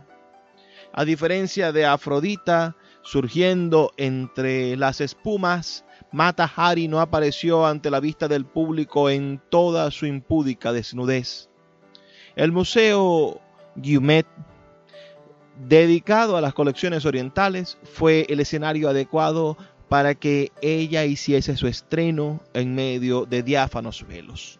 A 0.92 1.06
diferencia 1.06 1.72
de 1.72 1.86
Afrodita, 1.86 2.76
surgiendo 3.04 3.92
entre 3.98 4.76
las 4.78 5.02
espumas, 5.02 5.86
Mata 6.12 6.52
Hari 6.54 6.88
no 6.88 7.00
apareció 7.00 7.66
ante 7.66 7.90
la 7.90 8.00
vista 8.00 8.28
del 8.28 8.46
público 8.46 9.10
en 9.10 9.42
toda 9.50 9.90
su 9.92 10.06
impúdica 10.06 10.74
desnudez. 10.74 11.50
El 12.36 12.52
Museo 12.52 13.40
Guimet, 13.76 14.28
dedicado 15.68 16.38
a 16.38 16.42
las 16.42 16.54
colecciones 16.54 17.06
orientales, 17.06 17.78
fue 17.84 18.26
el 18.30 18.40
escenario 18.40 18.90
adecuado 18.90 19.58
para 19.90 20.16
que 20.16 20.52
ella 20.62 21.06
hiciese 21.06 21.58
su 21.58 21.68
estreno 21.68 22.42
en 22.54 22.76
medio 22.76 23.26
de 23.26 23.44
diáfanos 23.44 24.06
velos. 24.08 24.60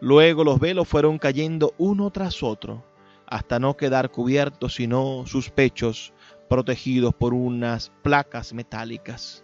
Luego 0.00 0.42
los 0.42 0.58
velos 0.58 0.88
fueron 0.88 1.18
cayendo 1.18 1.74
uno 1.78 2.10
tras 2.10 2.42
otro, 2.42 2.84
hasta 3.26 3.60
no 3.60 3.76
quedar 3.76 4.10
cubiertos 4.10 4.74
sino 4.74 5.24
sus 5.26 5.48
pechos 5.50 6.12
protegidos 6.52 7.14
por 7.14 7.32
unas 7.32 7.90
placas 8.02 8.52
metálicas. 8.52 9.42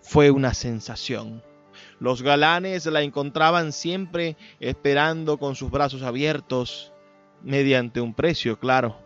Fue 0.00 0.30
una 0.30 0.54
sensación. 0.54 1.42
Los 1.98 2.22
galanes 2.22 2.86
la 2.86 3.02
encontraban 3.02 3.70
siempre 3.70 4.38
esperando 4.60 5.36
con 5.36 5.56
sus 5.56 5.70
brazos 5.70 6.00
abiertos, 6.00 6.94
mediante 7.42 8.00
un 8.00 8.14
precio, 8.14 8.58
claro. 8.58 8.96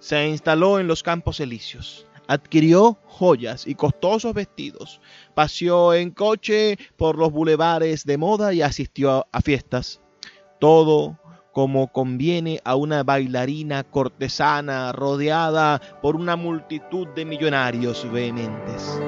Se 0.00 0.26
instaló 0.26 0.80
en 0.80 0.88
los 0.88 1.04
campos 1.04 1.38
elíseos, 1.38 2.08
adquirió 2.26 2.98
joyas 3.06 3.64
y 3.64 3.76
costosos 3.76 4.34
vestidos, 4.34 5.00
paseó 5.32 5.94
en 5.94 6.10
coche 6.10 6.76
por 6.96 7.18
los 7.18 7.30
bulevares 7.30 8.04
de 8.04 8.18
moda 8.18 8.52
y 8.52 8.62
asistió 8.62 9.28
a 9.30 9.40
fiestas. 9.42 10.00
Todo 10.58 11.20
como 11.56 11.86
conviene 11.88 12.60
a 12.64 12.76
una 12.76 13.02
bailarina 13.02 13.82
cortesana 13.82 14.92
rodeada 14.92 15.80
por 16.02 16.14
una 16.14 16.36
multitud 16.36 17.08
de 17.14 17.24
millonarios 17.24 18.06
vehementes. 18.12 19.00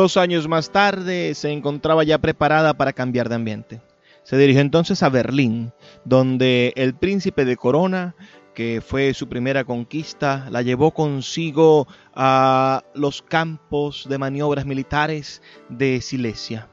Dos 0.00 0.16
años 0.16 0.48
más 0.48 0.70
tarde 0.72 1.34
se 1.34 1.52
encontraba 1.52 2.04
ya 2.04 2.16
preparada 2.16 2.72
para 2.72 2.94
cambiar 2.94 3.28
de 3.28 3.34
ambiente. 3.34 3.82
Se 4.22 4.38
dirigió 4.38 4.62
entonces 4.62 5.02
a 5.02 5.10
Berlín, 5.10 5.74
donde 6.06 6.72
el 6.76 6.94
príncipe 6.94 7.44
de 7.44 7.58
Corona, 7.58 8.14
que 8.54 8.80
fue 8.80 9.12
su 9.12 9.28
primera 9.28 9.64
conquista, 9.64 10.48
la 10.50 10.62
llevó 10.62 10.92
consigo 10.92 11.86
a 12.14 12.82
los 12.94 13.20
campos 13.20 14.06
de 14.08 14.16
maniobras 14.16 14.64
militares 14.64 15.42
de 15.68 16.00
Silesia. 16.00 16.70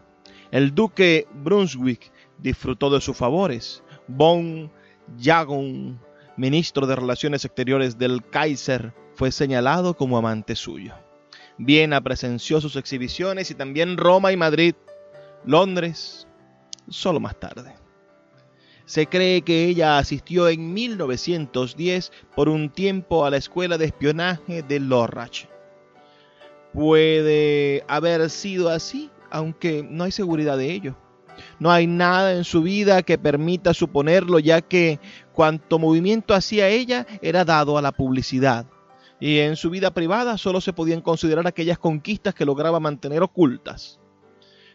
El 0.50 0.74
duque 0.74 1.28
Brunswick 1.34 2.14
disfrutó 2.38 2.90
de 2.90 3.02
sus 3.02 3.18
favores. 3.18 3.84
Von 4.08 4.72
Jagon, 5.22 6.00
ministro 6.38 6.88
de 6.88 6.96
Relaciones 6.96 7.44
Exteriores 7.44 7.98
del 7.98 8.24
Kaiser, 8.24 8.94
fue 9.16 9.34
señalado 9.34 9.98
como 9.98 10.18
amante 10.18 10.56
suyo. 10.56 10.94
Viena 11.58 12.02
presenció 12.02 12.62
sus 12.62 12.76
exhibiciones 12.76 13.50
y 13.50 13.56
también 13.56 13.98
Roma 13.98 14.32
y 14.32 14.38
Madrid, 14.38 14.76
Londres, 15.44 16.28
solo 16.88 17.20
más 17.20 17.40
tarde. 17.40 17.74
Se 18.86 19.08
cree 19.08 19.42
que 19.42 19.66
ella 19.66 19.98
asistió 19.98 20.48
en 20.48 20.74
1910 20.74 22.12
por 22.36 22.48
un 22.48 22.70
tiempo 22.70 23.26
a 23.26 23.32
la 23.32 23.38
escuela 23.38 23.78
de 23.78 23.86
espionaje 23.86 24.62
de 24.62 24.80
Lorrach. 24.80 25.46
Puede 26.74 27.84
haber 27.88 28.30
sido 28.30 28.70
así, 28.70 29.10
aunque 29.32 29.86
no 29.90 30.04
hay 30.04 30.12
seguridad 30.12 30.58
de 30.58 30.72
ello. 30.72 30.96
No 31.60 31.72
hay 31.72 31.88
nada 31.88 32.34
en 32.34 32.44
su 32.44 32.62
vida 32.62 33.02
que 33.02 33.18
permita 33.18 33.74
suponerlo, 33.74 34.40
ya 34.40 34.62
que 34.62 35.00
cuanto 35.34 35.80
movimiento 35.80 36.34
hacía 36.34 36.70
ella 36.70 37.06
era 37.22 37.44
dado 37.46 37.78
a 37.78 37.82
la 37.82 37.92
publicidad 37.92 38.68
y 39.20 39.40
en 39.40 39.56
su 39.56 39.70
vida 39.70 39.92
privada 39.92 40.38
solo 40.38 40.62
se 40.62 40.74
podían 40.74 41.02
considerar 41.02 41.48
aquellas 41.48 41.80
conquistas 41.80 42.36
que 42.36 42.46
lograba 42.46 42.80
mantener 42.80 43.24
ocultas. 43.24 44.00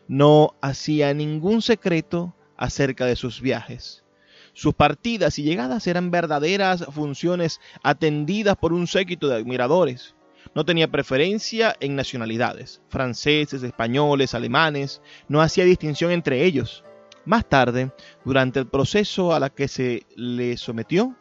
No 0.09 0.57
hacía 0.61 1.15
ningún 1.15 1.63
secreto 1.63 2.35
acerca 2.57 3.07
de 3.07 3.17
sus 3.17 3.41
viajes. 3.41 4.05
Sus 4.53 4.75
partidas 4.75 5.39
y 5.39 5.45
llegadas 5.45 5.87
eran 5.87 6.11
verdaderas 6.11 6.85
funciones 6.91 7.61
atendidas 7.83 8.57
por 8.57 8.73
un 8.73 8.87
séquito 8.87 9.29
de 9.29 9.37
admiradores. 9.37 10.15
No 10.55 10.65
tenía 10.65 10.91
preferencia 10.91 11.75
en 11.81 11.97
nacionalidades, 11.97 12.83
franceses, 12.89 13.63
españoles, 13.63 14.35
alemanes, 14.35 15.01
no 15.29 15.41
hacía 15.41 15.65
distinción 15.65 16.11
entre 16.11 16.45
ellos. 16.45 16.85
Más 17.25 17.49
tarde, 17.49 17.93
durante 18.25 18.59
el 18.59 18.67
proceso 18.67 19.33
a 19.33 19.41
la 19.41 19.49
que 19.49 19.69
se 19.69 20.05
le 20.17 20.57
sometió, 20.57 21.17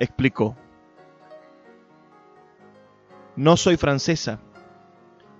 explicó, 0.00 0.56
no 3.36 3.56
soy 3.56 3.76
francesa. 3.76 4.40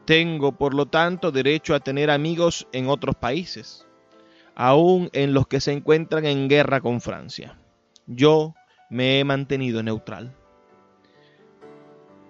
Tengo, 0.04 0.52
por 0.52 0.74
lo 0.74 0.86
tanto, 0.86 1.32
derecho 1.32 1.74
a 1.74 1.80
tener 1.80 2.10
amigos 2.10 2.66
en 2.72 2.88
otros 2.88 3.14
países, 3.14 3.86
aun 4.54 5.08
en 5.12 5.32
los 5.32 5.46
que 5.46 5.60
se 5.60 5.72
encuentran 5.72 6.26
en 6.26 6.48
guerra 6.48 6.80
con 6.80 7.00
Francia. 7.00 7.58
Yo 8.06 8.54
me 8.90 9.18
he 9.18 9.24
mantenido 9.24 9.82
neutral. 9.82 10.34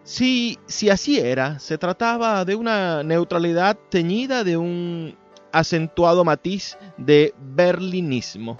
Si, 0.04 0.58
si 0.66 0.90
así 0.90 1.18
era, 1.18 1.58
se 1.58 1.78
trataba 1.78 2.44
de 2.44 2.54
una 2.54 3.02
neutralidad 3.02 3.76
teñida 3.88 4.44
de 4.44 4.56
un 4.56 5.16
acentuado 5.50 6.24
matiz 6.24 6.76
de 6.98 7.34
berlinismo. 7.38 8.58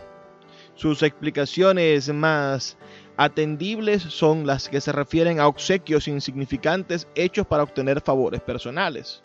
Sus 0.74 1.02
explicaciones 1.02 2.12
más 2.12 2.76
atendibles 3.16 4.02
son 4.02 4.46
las 4.46 4.68
que 4.68 4.80
se 4.80 4.92
refieren 4.92 5.40
a 5.40 5.46
obsequios 5.46 6.08
insignificantes 6.08 7.08
hechos 7.14 7.46
para 7.46 7.62
obtener 7.62 8.00
favores 8.00 8.40
personales. 8.40 9.22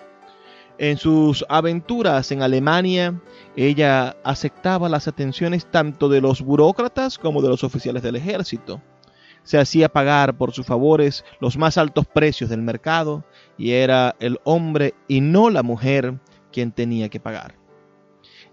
En 0.78 0.97
sus 0.97 1.45
aventuras 1.49 2.32
en 2.32 2.41
Alemania, 2.41 3.19
ella 3.56 4.15
aceptaba 4.23 4.88
las 4.88 5.10
atenciones 5.10 5.65
tanto 5.65 6.08
de 6.08 6.21
los 6.21 6.41
burócratas 6.41 7.17
como 7.17 7.41
de 7.41 7.49
los 7.49 7.65
oficiales 7.65 8.02
del 8.02 8.15
ejército. 8.15 8.82
Se 9.43 9.58
hacía 9.58 9.89
pagar 9.89 10.38
por 10.38 10.54
sus 10.54 10.65
favores 10.65 11.25
los 11.41 11.58
más 11.58 11.78
altos 11.78 12.06
precios 12.08 12.49
del 12.49 12.62
mercado 12.62 13.25
y 13.58 13.71
era 13.71 14.15
el 14.19 14.39
hombre 14.45 14.93
y 15.08 15.21
no 15.21 15.49
la 15.49 15.63
mujer 15.63 16.19
quien 16.52 16.71
tenía 16.71 17.10
que 17.10 17.19
pagar. 17.19 17.56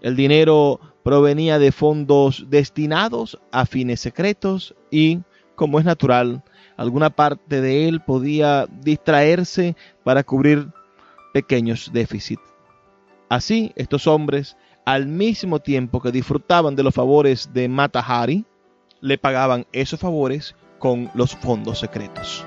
El 0.01 0.15
dinero 0.15 0.79
provenía 1.03 1.59
de 1.59 1.71
fondos 1.71 2.45
destinados 2.49 3.39
a 3.51 3.65
fines 3.65 4.01
secretos 4.01 4.75
y, 4.91 5.19
como 5.57 5.79
es 5.79 5.85
natural, 5.85 6.43
alguna 6.77 7.09
parte 7.09 7.61
de 7.61 7.89
él 7.89 7.99
podía 7.99 8.67
distraerse 8.67 9.75
para 10.03 10.23
cubrir 10.23 10.67
pequeños 11.33 11.89
déficits. 11.91 12.43
Así, 13.27 13.73
estos 13.75 14.05
hombres, 14.05 14.55
al 14.85 15.07
mismo 15.07 15.59
tiempo 15.59 15.99
que 15.99 16.11
disfrutaban 16.11 16.75
de 16.75 16.83
los 16.83 16.93
favores 16.93 17.49
de 17.53 17.67
Matahari, 17.67 18.45
le 19.01 19.17
pagaban 19.17 19.65
esos 19.71 19.99
favores 19.99 20.55
con 20.77 21.09
los 21.15 21.35
fondos 21.35 21.79
secretos. 21.79 22.45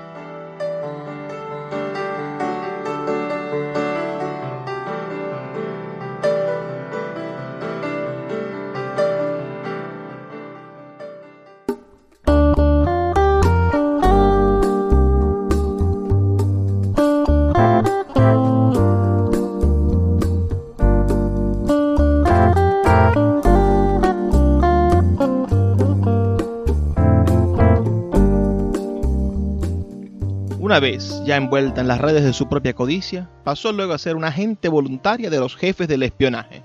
Vez 30.81 31.21
ya 31.25 31.37
envuelta 31.37 31.79
en 31.79 31.87
las 31.87 32.01
redes 32.01 32.23
de 32.23 32.33
su 32.33 32.49
propia 32.49 32.73
codicia, 32.73 33.29
pasó 33.43 33.71
luego 33.71 33.93
a 33.93 33.99
ser 33.99 34.15
una 34.15 34.29
agente 34.29 34.67
voluntaria 34.67 35.29
de 35.29 35.39
los 35.39 35.55
jefes 35.55 35.87
del 35.87 36.01
espionaje. 36.01 36.63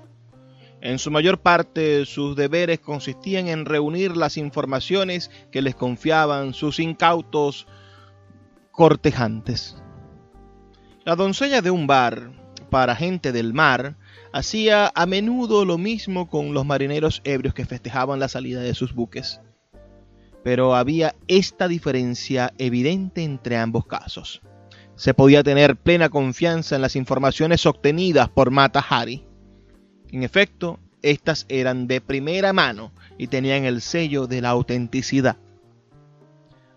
En 0.80 0.98
su 0.98 1.10
mayor 1.10 1.38
parte 1.38 2.06
sus 2.06 2.34
deberes 2.34 2.80
consistían 2.80 3.46
en 3.46 3.66
reunir 3.66 4.16
las 4.16 4.38
informaciones 4.38 5.30
que 5.52 5.60
les 5.60 5.74
confiaban 5.74 6.54
sus 6.54 6.80
incautos 6.80 7.66
cortejantes. 8.72 9.76
La 11.04 11.14
doncella 11.14 11.60
de 11.60 11.70
un 11.70 11.86
bar, 11.86 12.32
para 12.70 12.96
gente 12.96 13.32
del 13.32 13.52
mar, 13.52 13.96
hacía 14.32 14.90
a 14.94 15.04
menudo 15.04 15.66
lo 15.66 15.76
mismo 15.76 16.30
con 16.30 16.54
los 16.54 16.64
marineros 16.64 17.20
ebrios 17.24 17.52
que 17.52 17.66
festejaban 17.66 18.18
la 18.18 18.28
salida 18.28 18.60
de 18.62 18.74
sus 18.74 18.94
buques 18.94 19.40
pero 20.46 20.76
había 20.76 21.16
esta 21.26 21.66
diferencia 21.66 22.54
evidente 22.56 23.24
entre 23.24 23.56
ambos 23.56 23.84
casos. 23.84 24.42
Se 24.94 25.12
podía 25.12 25.42
tener 25.42 25.74
plena 25.74 26.08
confianza 26.08 26.76
en 26.76 26.82
las 26.82 26.94
informaciones 26.94 27.66
obtenidas 27.66 28.28
por 28.28 28.52
Mata 28.52 28.78
Hari. 28.78 29.24
En 30.12 30.22
efecto, 30.22 30.78
estas 31.02 31.46
eran 31.48 31.88
de 31.88 32.00
primera 32.00 32.52
mano 32.52 32.92
y 33.18 33.26
tenían 33.26 33.64
el 33.64 33.80
sello 33.80 34.28
de 34.28 34.40
la 34.40 34.50
autenticidad. 34.50 35.36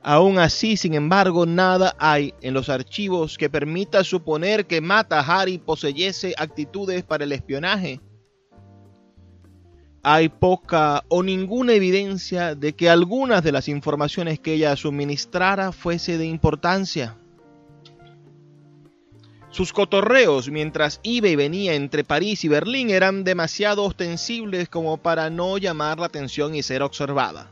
Aún 0.02 0.40
así, 0.40 0.76
sin 0.76 0.96
embargo, 0.96 1.46
nada 1.46 1.96
hay 2.00 2.34
en 2.42 2.56
los 2.56 2.70
archivos 2.70 3.38
que 3.38 3.52
permita 3.52 4.04
suponer 4.04 4.66
que 4.66 4.82
Mata 4.82 5.20
Hari 5.20 5.60
poseyese 5.60 6.34
actitudes 6.40 7.04
para 7.04 7.24
el 7.24 7.34
espionaje 7.34 8.02
hay 10.04 10.30
poca 10.30 11.04
o 11.10 11.24
ninguna 11.24 11.74
evidencia 11.74 12.56
de 12.56 12.74
que 12.74 12.90
algunas 12.90 13.44
de 13.44 13.52
las 13.52 13.68
informaciones 13.68 14.40
que 14.40 14.54
ella 14.54 14.76
suministrara 14.76 15.72
fuese 15.72 16.18
de 16.18 16.26
importancia. 16.26 17.18
Sus 19.52 19.74
cotorreos 19.74 20.50
mientras 20.50 21.00
iba 21.04 21.28
y 21.28 21.36
venía 21.36 21.74
entre 21.74 22.04
París 22.04 22.46
y 22.46 22.48
Berlín 22.48 22.92
eran 22.92 23.24
demasiado 23.24 23.84
ostensibles 23.84 24.70
como 24.70 24.98
para 24.98 25.30
no 25.30 25.58
llamar 25.58 26.00
la 26.00 26.06
atención 26.06 26.56
y 26.56 26.62
ser 26.62 26.84
observada. 26.84 27.52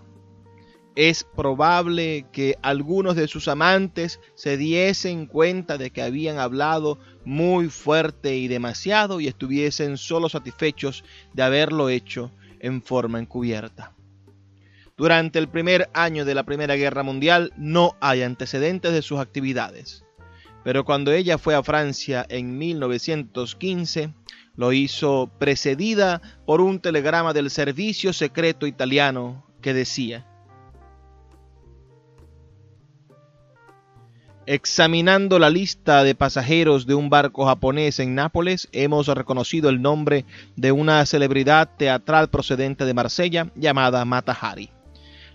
Es 0.98 1.24
probable 1.24 2.26
que 2.32 2.56
algunos 2.64 3.16
de 3.16 3.28
sus 3.28 3.48
amantes 3.48 4.20
se 4.34 4.58
diesen 4.58 5.28
cuenta 5.28 5.78
de 5.78 5.92
que 5.92 6.02
habían 6.02 6.40
hablado 6.40 6.98
muy 7.24 7.70
fuerte 7.70 8.36
y 8.36 8.48
demasiado 8.48 9.22
y 9.22 9.28
estuviesen 9.28 9.98
solo 9.98 10.28
satisfechos 10.28 11.04
de 11.36 11.44
haberlo 11.44 11.90
hecho 11.90 12.32
en 12.60 12.82
forma 12.82 13.20
encubierta. 13.20 13.94
Durante 14.98 15.38
el 15.38 15.48
primer 15.48 15.88
año 15.94 16.26
de 16.26 16.34
la 16.34 16.48
Primera 16.48 16.76
Guerra 16.76 17.04
Mundial 17.04 17.54
no 17.58 17.96
hay 18.00 18.24
antecedentes 18.24 18.92
de 18.92 19.04
sus 19.04 19.20
actividades, 19.20 20.04
pero 20.64 20.84
cuando 20.84 21.12
ella 21.12 21.38
fue 21.38 21.54
a 21.54 21.62
Francia 21.62 22.26
en 22.28 22.58
1915, 22.58 24.16
lo 24.56 24.74
hizo 24.74 25.30
precedida 25.38 26.24
por 26.48 26.60
un 26.60 26.80
telegrama 26.80 27.34
del 27.34 27.52
servicio 27.52 28.14
secreto 28.14 28.66
italiano 28.66 29.46
que 29.62 29.76
decía, 29.76 30.26
Examinando 34.50 35.40
la 35.40 35.50
lista 35.50 36.06
de 36.06 36.16
pasajeros 36.16 36.88
de 36.88 36.96
un 36.96 37.10
barco 37.10 37.46
japonés 37.46 38.00
en 38.00 38.16
Nápoles, 38.16 38.70
hemos 38.72 39.08
reconocido 39.10 39.68
el 39.70 39.82
nombre 39.82 40.24
de 40.56 40.72
una 40.72 41.06
celebridad 41.06 41.70
teatral 41.76 42.30
procedente 42.30 42.86
de 42.86 42.94
Marsella 42.94 43.52
llamada 43.58 44.06
Matahari, 44.06 44.70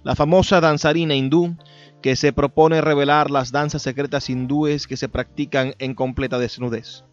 la 0.02 0.16
famosa 0.16 0.62
danzarina 0.62 1.14
hindú 1.14 1.58
que 2.00 2.16
se 2.16 2.32
propone 2.32 2.80
revelar 2.80 3.30
las 3.30 3.52
danzas 3.52 3.82
secretas 3.82 4.30
hindúes 4.30 4.86
que 4.86 4.96
se 4.96 5.10
practican 5.10 5.74
en 5.78 5.94
completa 5.94 6.38
desnudez. 6.38 7.04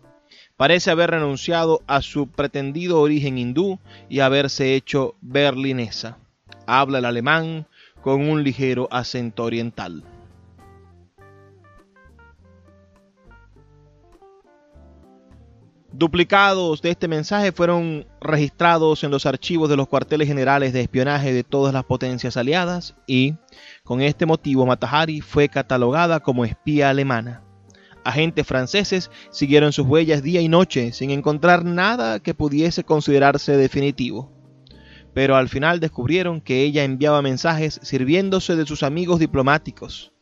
Parece 0.55 0.91
haber 0.91 1.11
renunciado 1.11 1.81
a 1.85 2.01
su 2.01 2.27
pretendido 2.27 3.01
origen 3.01 3.37
hindú 3.37 3.77
y 4.07 4.21
haberse 4.21 4.73
hecho 4.73 5.15
berlinesa. 5.19 6.17
Habla 6.65 6.99
el 6.99 7.05
alemán 7.05 7.67
con 8.01 8.29
un 8.29 8.41
ligero 8.41 8.87
acento 8.89 9.43
oriental. 9.43 10.05
Duplicados 15.91 16.83
de 16.83 16.91
este 16.91 17.07
mensaje 17.07 17.51
fueron 17.51 18.05
registrados 18.21 19.03
en 19.03 19.09
los 19.09 19.25
archivos 19.25 19.69
de 19.69 19.75
los 19.75 19.87
cuarteles 19.87 20.27
generales 20.27 20.71
de 20.71 20.81
espionaje 20.81 21.33
de 21.33 21.43
todas 21.43 21.73
las 21.73 21.83
potencias 21.83 22.37
aliadas 22.37 22.95
y, 23.07 23.33
con 23.83 24.01
este 24.01 24.27
motivo, 24.27 24.67
Matahari 24.67 25.21
fue 25.21 25.49
catalogada 25.49 26.19
como 26.19 26.45
espía 26.45 26.91
alemana. 26.91 27.43
Agentes 28.03 28.45
franceses 28.45 29.09
siguieron 29.31 29.73
sus 29.73 29.87
huellas 29.87 30.21
día 30.21 30.41
y 30.41 30.47
noche 30.47 30.93
sin 30.93 31.09
encontrar 31.09 31.65
nada 31.65 32.19
que 32.19 32.35
pudiese 32.35 32.83
considerarse 32.83 33.57
definitivo. 33.57 34.31
Pero 35.15 35.35
al 35.35 35.49
final 35.49 35.79
descubrieron 35.79 36.39
que 36.39 36.61
ella 36.61 36.83
enviaba 36.83 37.23
mensajes 37.23 37.79
sirviéndose 37.81 38.55
de 38.55 38.67
sus 38.67 38.83
amigos 38.83 39.19
diplomáticos 39.19 40.13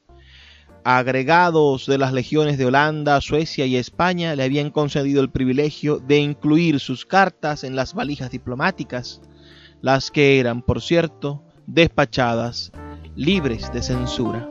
agregados 0.90 1.86
de 1.86 1.98
las 1.98 2.14
legiones 2.14 2.58
de 2.58 2.66
Holanda, 2.66 3.20
Suecia 3.20 3.66
y 3.66 3.76
España 3.76 4.38
le 4.38 4.44
habían 4.44 4.72
concedido 4.72 5.22
el 5.22 5.30
privilegio 5.30 6.00
de 6.00 6.20
incluir 6.20 6.80
sus 6.80 7.06
cartas 7.06 7.66
en 7.66 7.76
las 7.76 7.94
valijas 7.94 8.32
diplomáticas, 8.32 9.20
las 9.82 10.12
que 10.12 10.40
eran, 10.40 10.62
por 10.62 10.82
cierto, 10.82 11.44
despachadas 11.66 12.72
libres 13.18 13.70
de 13.74 13.82
censura. 13.82 14.50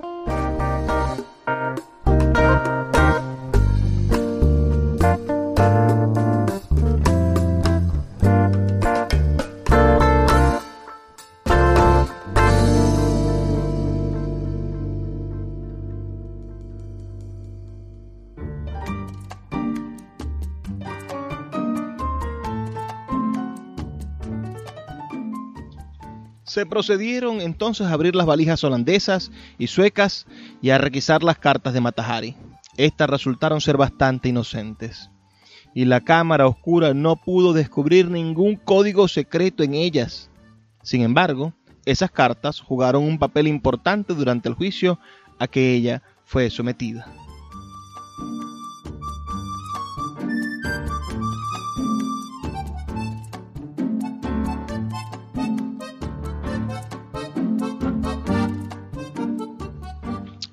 Se 26.56 26.64
procedieron 26.64 27.42
entonces 27.42 27.86
a 27.86 27.92
abrir 27.92 28.16
las 28.16 28.24
valijas 28.24 28.64
holandesas 28.64 29.30
y 29.58 29.66
suecas 29.66 30.26
y 30.62 30.70
a 30.70 30.78
requisar 30.78 31.22
las 31.22 31.36
cartas 31.38 31.74
de 31.74 31.82
Matahari. 31.82 32.34
Estas 32.78 33.10
resultaron 33.10 33.60
ser 33.60 33.76
bastante 33.76 34.30
inocentes. 34.30 35.10
Y 35.74 35.84
la 35.84 36.00
cámara 36.00 36.46
oscura 36.46 36.94
no 36.94 37.16
pudo 37.16 37.52
descubrir 37.52 38.10
ningún 38.10 38.56
código 38.56 39.06
secreto 39.06 39.64
en 39.64 39.74
ellas. 39.74 40.30
Sin 40.82 41.02
embargo, 41.02 41.52
esas 41.84 42.10
cartas 42.10 42.58
jugaron 42.58 43.04
un 43.04 43.18
papel 43.18 43.48
importante 43.48 44.14
durante 44.14 44.48
el 44.48 44.54
juicio 44.54 44.98
a 45.38 45.48
que 45.48 45.74
ella 45.74 46.02
fue 46.24 46.48
sometida. 46.48 47.25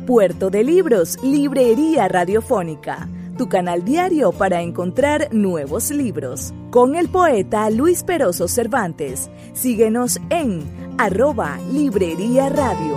Puerto 0.05 0.49
de 0.49 0.63
Libros, 0.63 1.17
librería 1.23 2.07
radiofónica 2.07 3.07
tu 3.43 3.49
canal 3.49 3.84
diario 3.84 4.32
para 4.32 4.62
encontrar 4.62 5.27
nuevos 5.34 5.91
libros. 5.91 6.53
Con 6.71 6.95
el 6.95 7.10
poeta 7.10 7.69
Luis 7.69 8.01
Peroso 8.01 8.47
Cervantes. 8.47 9.29
Síguenos 9.51 10.17
en 10.29 10.63
arroba 10.97 11.58
Librería 11.69 12.47
Radio. 12.47 12.95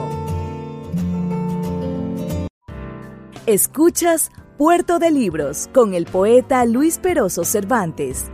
Escuchas 3.46 4.30
Puerto 4.56 5.00
de 5.00 5.10
Libros 5.10 5.68
con 5.74 5.94
el 5.94 6.06
poeta 6.06 6.64
Luis 6.64 6.98
Peroso 6.98 7.42
Cervantes. 7.42 8.26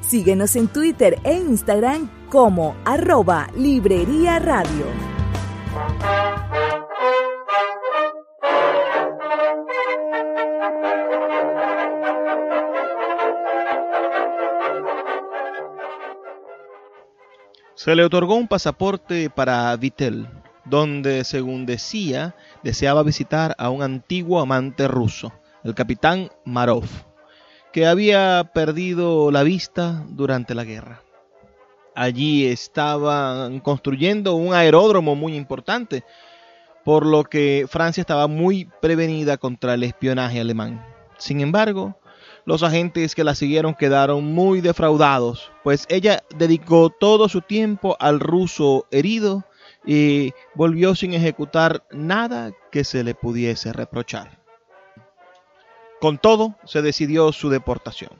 Síguenos 0.00 0.56
en 0.56 0.66
Twitter 0.66 1.20
e 1.22 1.34
Instagram 1.34 2.10
como 2.30 2.74
arroba 2.84 3.46
Librería 3.54 4.40
Radio. 4.40 4.86
Se 17.82 17.94
le 17.94 18.04
otorgó 18.04 18.34
un 18.34 18.46
pasaporte 18.46 19.30
para 19.30 19.74
Vitel, 19.74 20.28
donde, 20.66 21.24
según 21.24 21.64
decía, 21.64 22.34
deseaba 22.62 23.02
visitar 23.02 23.54
a 23.56 23.70
un 23.70 23.82
antiguo 23.82 24.38
amante 24.38 24.86
ruso, 24.86 25.32
el 25.64 25.74
capitán 25.74 26.28
Marov, 26.44 26.84
que 27.72 27.86
había 27.86 28.50
perdido 28.52 29.30
la 29.30 29.44
vista 29.44 30.04
durante 30.10 30.54
la 30.54 30.64
guerra. 30.64 31.00
Allí 31.94 32.44
estaban 32.48 33.60
construyendo 33.60 34.34
un 34.34 34.52
aeródromo 34.52 35.16
muy 35.16 35.34
importante, 35.34 36.04
por 36.84 37.06
lo 37.06 37.24
que 37.24 37.64
Francia 37.66 38.02
estaba 38.02 38.26
muy 38.26 38.68
prevenida 38.82 39.38
contra 39.38 39.72
el 39.72 39.84
espionaje 39.84 40.38
alemán. 40.38 40.84
Sin 41.16 41.40
embargo, 41.40 41.98
los 42.44 42.62
agentes 42.62 43.14
que 43.14 43.24
la 43.24 43.34
siguieron 43.34 43.74
quedaron 43.74 44.24
muy 44.24 44.60
defraudados, 44.60 45.50
pues 45.62 45.86
ella 45.88 46.22
dedicó 46.36 46.90
todo 46.90 47.28
su 47.28 47.42
tiempo 47.42 47.96
al 48.00 48.20
ruso 48.20 48.86
herido 48.90 49.44
y 49.84 50.32
volvió 50.54 50.94
sin 50.94 51.14
ejecutar 51.14 51.84
nada 51.90 52.52
que 52.70 52.84
se 52.84 53.04
le 53.04 53.14
pudiese 53.14 53.72
reprochar. 53.72 54.40
Con 56.00 56.18
todo, 56.18 56.56
se 56.64 56.82
decidió 56.82 57.30
su 57.32 57.50
deportación. 57.50 58.10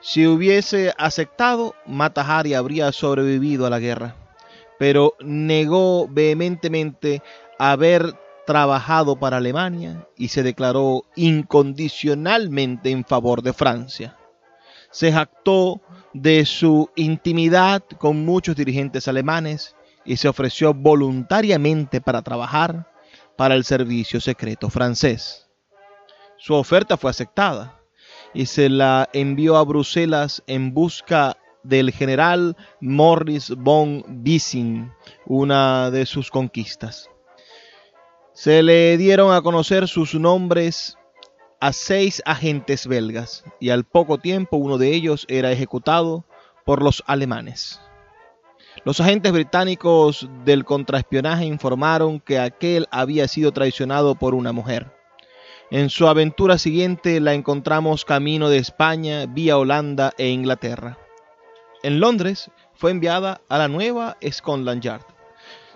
Si 0.00 0.26
hubiese 0.26 0.94
aceptado, 0.96 1.74
Matahari 1.84 2.54
habría 2.54 2.90
sobrevivido 2.92 3.66
a 3.66 3.70
la 3.70 3.78
guerra, 3.78 4.16
pero 4.78 5.14
negó 5.20 6.08
vehementemente 6.08 7.22
haber 7.58 8.14
trabajado 8.46 9.16
para 9.16 9.38
Alemania 9.38 10.06
y 10.16 10.28
se 10.28 10.42
declaró 10.42 11.04
incondicionalmente 11.16 12.90
en 12.90 13.04
favor 13.04 13.42
de 13.42 13.52
Francia. 13.52 14.16
Se 14.90 15.12
jactó 15.12 15.80
de 16.12 16.44
su 16.44 16.90
intimidad 16.96 17.82
con 17.98 18.24
muchos 18.24 18.56
dirigentes 18.56 19.06
alemanes 19.08 19.76
y 20.04 20.16
se 20.16 20.28
ofreció 20.28 20.74
voluntariamente 20.74 22.00
para 22.00 22.22
trabajar 22.22 22.90
para 23.36 23.54
el 23.54 23.64
servicio 23.64 24.20
secreto 24.20 24.68
francés. 24.68 25.48
Su 26.36 26.54
oferta 26.54 26.96
fue 26.96 27.10
aceptada 27.10 27.80
y 28.34 28.46
se 28.46 28.68
la 28.68 29.08
envió 29.12 29.56
a 29.56 29.64
Bruselas 29.64 30.42
en 30.46 30.74
busca 30.74 31.36
del 31.62 31.90
general 31.90 32.56
Morris 32.80 33.50
von 33.50 34.04
Bissing, 34.08 34.92
una 35.26 35.90
de 35.90 36.06
sus 36.06 36.30
conquistas. 36.30 37.10
Se 38.32 38.62
le 38.62 38.96
dieron 38.96 39.32
a 39.32 39.42
conocer 39.42 39.88
sus 39.88 40.14
nombres 40.14 40.96
a 41.60 41.72
seis 41.72 42.22
agentes 42.24 42.86
belgas 42.86 43.44
y 43.58 43.70
al 43.70 43.84
poco 43.84 44.18
tiempo 44.18 44.56
uno 44.56 44.78
de 44.78 44.94
ellos 44.94 45.26
era 45.28 45.50
ejecutado 45.50 46.24
por 46.64 46.80
los 46.80 47.02
alemanes. 47.06 47.80
Los 48.84 49.00
agentes 49.00 49.32
británicos 49.32 50.28
del 50.44 50.64
contraespionaje 50.64 51.44
informaron 51.44 52.20
que 52.20 52.38
aquel 52.38 52.86
había 52.92 53.26
sido 53.26 53.52
traicionado 53.52 54.14
por 54.14 54.34
una 54.34 54.52
mujer. 54.52 54.94
En 55.72 55.90
su 55.90 56.06
aventura 56.06 56.56
siguiente 56.56 57.20
la 57.20 57.34
encontramos 57.34 58.04
camino 58.04 58.48
de 58.48 58.58
España, 58.58 59.26
vía 59.26 59.58
Holanda 59.58 60.12
e 60.18 60.28
Inglaterra. 60.28 60.98
En 61.82 61.98
Londres 61.98 62.50
fue 62.74 62.92
enviada 62.92 63.40
a 63.48 63.58
la 63.58 63.68
nueva 63.68 64.16
Scotland 64.30 64.82
Yard 64.82 65.19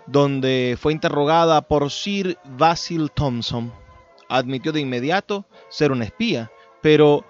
donde 0.06 0.76
fue 0.80 0.92
interrogada 0.92 1.62
por 1.62 1.90
Sir 1.90 2.38
Basil 2.44 3.10
Thompson. 3.10 3.72
Admitió 4.28 4.72
de 4.72 4.80
inmediato 4.80 5.46
ser 5.68 5.92
una 5.92 6.04
espía, 6.04 6.50
pero 6.82 7.24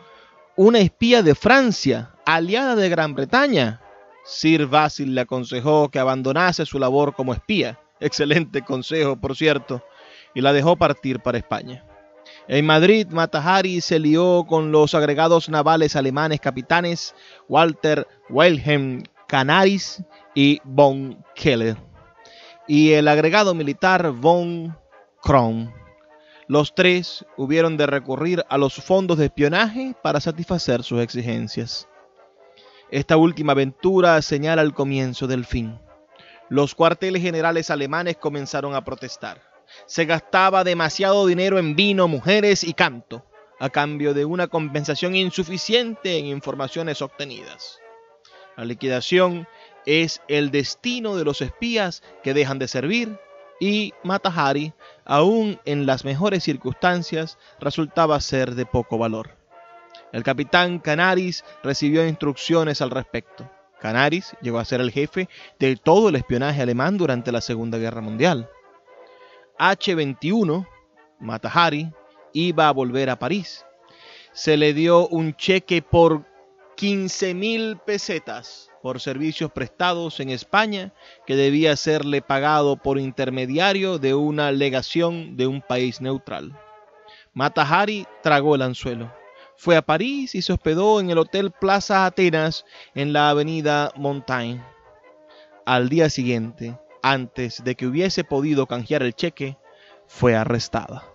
una 0.57 0.79
espía 0.79 1.23
de 1.23 1.35
Francia, 1.35 2.13
aliada 2.25 2.77
de 2.77 2.89
Gran 2.89 3.15
Bretaña. 3.15 3.81
Sir 4.25 4.67
Basil 4.67 5.15
le 5.15 5.23
aconsejó 5.23 5.91
que 5.91 5.99
abandonase 5.99 6.65
su 6.65 6.79
labor 6.79 7.15
como 7.15 7.35
espía, 7.35 7.79
excelente 8.01 8.63
consejo, 8.63 9.17
por 9.17 9.37
cierto, 9.37 9.85
y 10.35 10.41
la 10.41 10.53
dejó 10.53 10.77
partir 10.77 11.21
para 11.21 11.39
España. 11.39 11.85
En 12.49 12.65
Madrid, 12.67 13.07
Matahari 13.11 13.81
se 13.81 13.99
lió 13.99 14.45
con 14.49 14.73
los 14.73 14.95
agregados 14.95 15.49
navales 15.49 15.95
alemanes 15.95 16.41
capitanes 16.41 17.15
Walter 17.49 18.07
Wilhelm 18.31 19.03
Canaris 19.29 20.03
y 20.35 20.61
von 20.65 21.23
Keller 21.35 21.77
y 22.67 22.93
el 22.93 23.09
agregado 23.09 23.55
militar 23.55 24.11
von 24.11 24.77
Kron. 25.23 25.73
Los 26.47 26.75
tres 26.75 27.25
hubieron 27.37 27.77
de 27.77 27.87
recurrir 27.87 28.45
a 28.49 28.59
los 28.59 28.75
fondos 28.75 29.19
de 29.19 29.27
espionaje 29.27 29.95
para 30.03 30.21
satisfacer 30.21 30.83
sus 30.83 31.01
exigencias. 31.01 31.89
Esta 32.91 33.17
última 33.17 33.53
aventura 33.53 34.21
señala 34.21 34.63
el 34.63 34.75
comienzo 34.75 35.27
del 35.27 35.45
fin. 35.47 35.79
Los 36.51 36.75
cuarteles 36.75 37.23
generales 37.23 37.71
alemanes 37.71 38.17
comenzaron 38.19 38.75
a 38.75 38.85
protestar. 38.85 39.41
Se 39.87 40.05
gastaba 40.05 40.63
demasiado 40.63 41.27
dinero 41.27 41.59
en 41.59 41.75
vino, 41.75 42.07
mujeres 42.07 42.63
y 42.63 42.75
canto, 42.75 43.25
a 43.59 43.71
cambio 43.71 44.13
de 44.13 44.27
una 44.27 44.49
compensación 44.49 45.17
insuficiente 45.17 46.19
en 46.19 46.27
informaciones 46.27 47.01
obtenidas. 47.01 47.81
La 48.57 48.65
liquidación 48.65 49.49
es 49.87 50.21
el 50.29 50.51
destino 50.51 51.17
de 51.17 51.25
los 51.25 51.41
espías 51.41 52.03
que 52.23 52.35
dejan 52.35 52.59
de 52.59 52.69
servir 52.69 53.19
y 53.61 53.95
Matahari, 54.03 54.73
aún 55.05 55.61
en 55.65 55.87
las 55.87 56.05
mejores 56.05 56.43
circunstancias, 56.43 57.39
resultaba 57.61 58.21
ser 58.21 58.55
de 58.55 58.67
poco 58.67 58.99
valor. 58.99 59.31
El 60.13 60.23
capitán 60.23 60.79
Canaris 60.79 61.45
recibió 61.63 62.07
instrucciones 62.07 62.81
al 62.81 62.91
respecto. 62.91 63.51
Canaris 63.81 64.35
llegó 64.41 64.59
a 64.59 64.65
ser 64.65 64.81
el 64.81 64.91
jefe 64.91 65.29
de 65.59 65.77
todo 65.77 66.09
el 66.09 66.17
espionaje 66.17 66.63
alemán 66.63 66.97
durante 66.97 67.33
la 67.33 67.41
Segunda 67.41 67.79
Guerra 67.79 68.01
Mundial. 68.01 68.49
H-21, 69.59 70.67
Matahari, 71.21 71.93
iba 72.33 72.69
a 72.69 72.73
volver 72.73 73.11
a 73.11 73.19
París. 73.19 73.65
Se 74.33 74.57
le 74.57 74.75
dio 74.75 75.07
un 75.09 75.37
cheque 75.37 75.81
por 75.81 76.25
15 76.77 77.35
mil 77.35 77.77
pesetas 77.79 78.74
por 78.85 79.01
servicios 79.01 79.51
prestados 79.51 80.21
en 80.21 80.29
España 80.29 80.93
que 81.27 81.37
debía 81.37 81.75
serle 81.75 82.21
pagado 82.21 82.77
por 82.77 82.99
intermediario 82.99 83.99
de 83.99 84.13
una 84.13 84.53
legación 84.53 85.39
de 85.39 85.47
un 85.47 85.63
país 85.63 86.03
neutral. 86.03 86.55
Matahari 87.33 88.07
tragó 88.23 88.57
el 88.57 88.61
anzuelo. 88.61 89.11
Fue 89.57 89.79
a 89.79 89.81
París 89.81 90.35
y 90.35 90.43
se 90.43 90.53
hospedó 90.53 91.01
en 91.01 91.09
el 91.09 91.17
Hotel 91.17 91.51
Plaza 91.51 92.05
Atenas 92.05 92.67
en 92.95 93.15
la 93.15 93.31
avenida 93.31 93.91
Montaigne. 93.97 94.63
Al 95.65 95.89
día 95.89 96.11
siguiente, 96.11 96.79
antes 97.03 97.65
de 97.65 97.77
que 97.77 97.87
hubiese 97.87 98.23
podido 98.23 98.67
canjear 98.67 99.03
el 99.03 99.15
cheque, 99.15 99.57
fue 100.07 100.37
arrestada. 100.37 101.14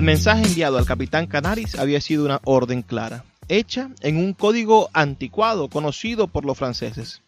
El 0.00 0.06
mensaje 0.06 0.46
enviado 0.46 0.78
al 0.78 0.86
capitán 0.86 1.26
Canaris 1.26 1.74
había 1.74 2.00
sido 2.00 2.24
una 2.24 2.40
orden 2.44 2.80
clara, 2.80 3.26
hecha 3.48 3.90
en 4.00 4.16
un 4.16 4.32
código 4.32 4.88
anticuado 4.94 5.68
conocido 5.68 6.26
por 6.26 6.46
los 6.46 6.56
franceses, 6.56 7.20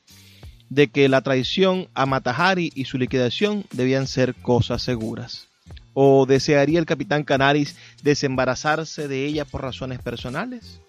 de 0.71 0.89
que 0.89 1.11
la 1.11 1.21
traición 1.21 1.89
a 1.93 2.07
Matahari 2.07 2.73
y 2.75 2.87
su 2.87 2.97
liquidación 2.97 3.67
debían 3.73 4.07
ser 4.07 4.35
cosas 4.35 4.81
seguras. 4.81 5.49
¿O 5.93 6.25
desearía 6.25 6.79
el 6.79 6.87
capitán 6.87 7.25
Canaris 7.25 7.77
desembarazarse 8.03 9.07
de 9.07 9.27
ella 9.27 9.45
por 9.45 9.61
razones 9.61 9.99
personales? 10.01 10.81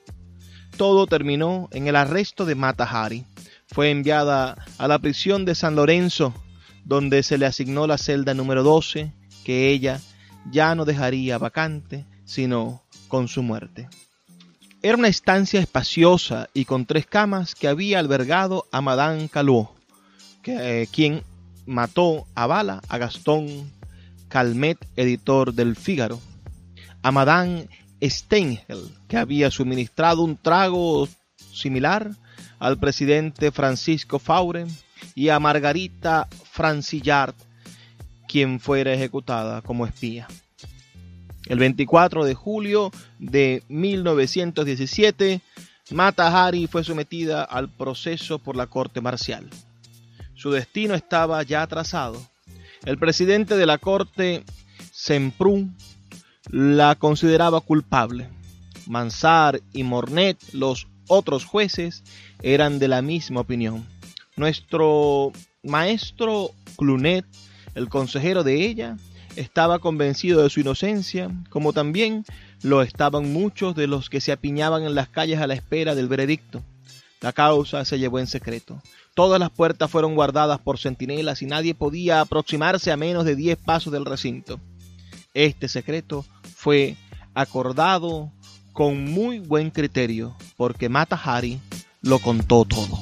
Todo 0.77 1.05
terminó 1.05 1.67
en 1.73 1.89
el 1.89 1.97
arresto 1.97 2.45
de 2.45 2.55
Matahari. 2.55 3.25
Fue 3.67 3.91
enviada 3.91 4.55
a 4.77 4.87
la 4.87 4.99
prisión 4.99 5.43
de 5.43 5.53
San 5.53 5.75
Lorenzo, 5.75 6.33
donde 6.85 7.23
se 7.23 7.37
le 7.37 7.45
asignó 7.45 7.87
la 7.87 7.97
celda 7.97 8.33
número 8.33 8.63
12, 8.63 9.11
que 9.43 9.69
ella 9.69 9.99
ya 10.51 10.75
no 10.75 10.85
dejaría 10.85 11.37
vacante, 11.37 12.05
sino 12.25 12.83
con 13.07 13.27
su 13.27 13.43
muerte. 13.43 13.87
Era 14.81 14.97
una 14.97 15.07
estancia 15.07 15.59
espaciosa 15.59 16.49
y 16.53 16.65
con 16.65 16.85
tres 16.85 17.05
camas 17.05 17.55
que 17.55 17.67
había 17.67 17.99
albergado 17.99 18.65
a 18.71 18.81
Madame 18.81 19.29
Calot, 19.29 19.69
que, 20.41 20.81
eh, 20.81 20.87
quien 20.91 21.23
mató 21.65 22.27
a 22.35 22.47
bala 22.47 22.81
a 22.89 22.97
Gastón 22.97 23.71
Calmet, 24.27 24.77
editor 24.95 25.53
del 25.53 25.75
Fígaro, 25.75 26.19
a 27.01 27.11
Madame 27.11 27.69
Stengel, 28.01 28.89
que 29.07 29.17
había 29.17 29.51
suministrado 29.51 30.23
un 30.23 30.35
trago 30.35 31.07
similar 31.53 32.11
al 32.59 32.77
presidente 32.77 33.51
Francisco 33.51 34.19
Faure, 34.19 34.67
y 35.15 35.29
a 35.29 35.39
Margarita 35.39 36.27
Francillard, 36.51 37.35
quien 38.33 38.59
fuera 38.59 38.91
ejecutada 38.91 39.61
como 39.61 39.85
espía. 39.85 40.27
El 41.45 41.59
24 41.59 42.25
de 42.25 42.33
julio 42.33 42.89
de 43.19 43.61
1917, 43.67 45.39
Mata 45.91 46.45
Hari 46.45 46.65
fue 46.65 46.83
sometida 46.83 47.43
al 47.43 47.69
proceso 47.69 48.39
por 48.39 48.55
la 48.55 48.65
corte 48.65 49.01
marcial. 49.01 49.47
Su 50.33 50.49
destino 50.49 50.95
estaba 50.95 51.43
ya 51.43 51.67
trazado. 51.67 52.19
El 52.85 52.97
presidente 52.97 53.55
de 53.55 53.67
la 53.67 53.77
corte, 53.77 54.43
Semprún, 54.91 55.77
la 56.49 56.95
consideraba 56.95 57.61
culpable. 57.61 58.29
Mansart 58.87 59.61
y 59.73 59.83
Mornet, 59.83 60.39
los 60.53 60.87
otros 61.07 61.45
jueces, 61.45 62.03
eran 62.41 62.79
de 62.79 62.87
la 62.87 63.03
misma 63.03 63.41
opinión. 63.41 63.85
Nuestro 64.35 65.31
maestro 65.61 66.49
Clunet 66.77 67.27
el 67.75 67.89
consejero 67.89 68.43
de 68.43 68.65
ella 68.65 68.97
estaba 69.35 69.79
convencido 69.79 70.43
de 70.43 70.49
su 70.49 70.59
inocencia, 70.59 71.29
como 71.49 71.73
también 71.73 72.25
lo 72.61 72.81
estaban 72.81 73.33
muchos 73.33 73.75
de 73.75 73.87
los 73.87 74.09
que 74.09 74.21
se 74.21 74.31
apiñaban 74.31 74.83
en 74.83 74.95
las 74.95 75.09
calles 75.09 75.39
a 75.39 75.47
la 75.47 75.55
espera 75.55 75.95
del 75.95 76.07
veredicto. 76.07 76.63
La 77.21 77.33
causa 77.33 77.85
se 77.85 77.99
llevó 77.99 78.19
en 78.19 78.27
secreto. 78.27 78.81
Todas 79.15 79.39
las 79.39 79.49
puertas 79.49 79.89
fueron 79.89 80.15
guardadas 80.15 80.59
por 80.59 80.77
centinelas 80.77 81.41
y 81.41 81.45
nadie 81.45 81.73
podía 81.73 82.21
aproximarse 82.21 82.91
a 82.91 82.97
menos 82.97 83.25
de 83.25 83.35
diez 83.35 83.57
pasos 83.57 83.93
del 83.93 84.05
recinto. 84.05 84.59
Este 85.33 85.67
secreto 85.67 86.25
fue 86.55 86.95
acordado 87.33 88.31
con 88.73 89.05
muy 89.05 89.39
buen 89.39 89.69
criterio, 89.69 90.35
porque 90.57 90.89
Mata 90.89 91.15
Hari 91.15 91.59
lo 92.01 92.19
contó 92.19 92.65
todo. 92.65 92.99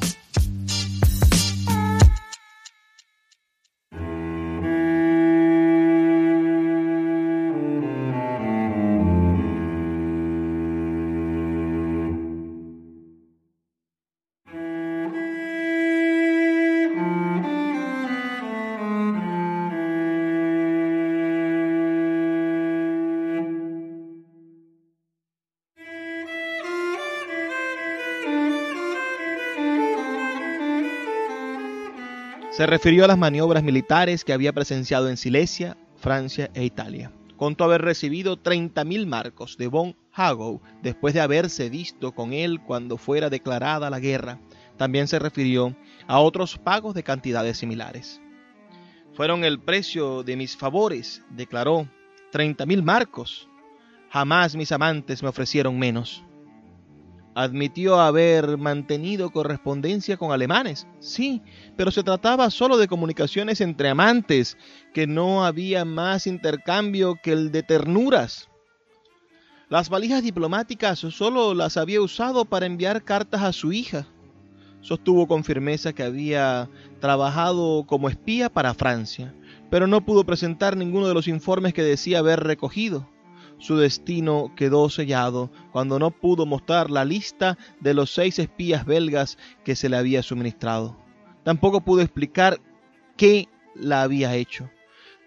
Se 32.62 32.68
refirió 32.68 33.06
a 33.06 33.08
las 33.08 33.18
maniobras 33.18 33.64
militares 33.64 34.24
que 34.24 34.34
había 34.34 34.54
presenciado 34.54 35.10
en 35.10 35.18
Silesia, 35.18 35.78
Francia 35.96 36.52
e 36.54 36.64
Italia. 36.64 37.12
Contó 37.36 37.64
haber 37.64 37.82
recibido 37.82 38.38
30.000 38.38 39.08
marcos 39.08 39.58
de 39.58 39.66
von 39.66 39.96
Hagow 40.14 40.62
después 40.84 41.16
de 41.16 41.22
haberse 41.22 41.72
visto 41.72 42.12
con 42.12 42.34
él 42.34 42.62
cuando 42.62 42.98
fuera 42.98 43.32
declarada 43.32 43.90
la 43.90 44.00
guerra. 44.00 44.40
También 44.78 45.08
se 45.08 45.18
refirió 45.18 45.76
a 46.06 46.20
otros 46.20 46.60
pagos 46.60 46.94
de 46.94 47.02
cantidades 47.02 47.58
similares. 47.58 48.22
Fueron 49.16 49.44
el 49.44 49.60
precio 49.60 50.22
de 50.22 50.36
mis 50.36 50.56
favores, 50.56 51.24
declaró, 51.32 51.88
30.000 52.32 52.84
marcos. 52.84 53.50
Jamás 54.12 54.56
mis 54.56 54.72
amantes 54.72 55.24
me 55.24 55.30
ofrecieron 55.30 55.80
menos. 55.80 56.24
Admitió 57.34 58.00
haber 58.00 58.58
mantenido 58.58 59.30
correspondencia 59.30 60.18
con 60.18 60.34
alemanes, 60.34 60.86
sí, 61.00 61.42
pero 61.78 61.90
se 61.90 62.04
trataba 62.04 62.50
solo 62.50 62.78
de 62.78 62.90
comunicaciones 62.90 63.62
entre 63.62 63.88
amantes, 63.88 64.58
que 64.94 65.08
no 65.08 65.46
había 65.46 65.86
más 65.86 66.28
intercambio 66.28 67.18
que 67.24 67.32
el 67.32 67.52
de 67.54 67.64
ternuras. 67.64 68.50
Las 69.70 69.88
valijas 69.88 70.24
diplomáticas 70.24 71.00
solo 71.00 71.54
las 71.54 71.78
había 71.78 72.02
usado 72.02 72.44
para 72.44 72.66
enviar 72.66 73.06
cartas 73.06 73.44
a 73.44 73.54
su 73.54 73.72
hija. 73.72 74.08
Sostuvo 74.82 75.26
con 75.28 75.46
firmeza 75.46 75.94
que 75.94 76.04
había 76.04 76.70
trabajado 77.00 77.86
como 77.88 78.10
espía 78.10 78.50
para 78.50 78.74
Francia, 78.74 79.34
pero 79.70 79.88
no 79.88 80.04
pudo 80.04 80.26
presentar 80.26 80.76
ninguno 80.76 81.08
de 81.08 81.14
los 81.14 81.30
informes 81.30 81.74
que 81.74 81.84
decía 81.84 82.20
haber 82.20 82.42
recogido 82.42 83.08
su 83.62 83.78
destino 83.78 84.52
quedó 84.56 84.90
sellado 84.90 85.52
cuando 85.72 86.00
no 86.00 86.10
pudo 86.10 86.46
mostrar 86.48 86.90
la 86.90 87.06
lista 87.06 87.58
de 87.80 87.94
los 87.94 88.12
seis 88.12 88.40
espías 88.40 88.86
belgas 88.86 89.38
que 89.64 89.76
se 89.76 89.88
le 89.88 89.98
había 89.98 90.24
suministrado. 90.24 90.98
Tampoco 91.44 91.82
pudo 91.82 92.02
explicar 92.02 92.60
qué 93.18 93.48
la 93.76 94.02
había 94.02 94.36
hecho. 94.36 94.70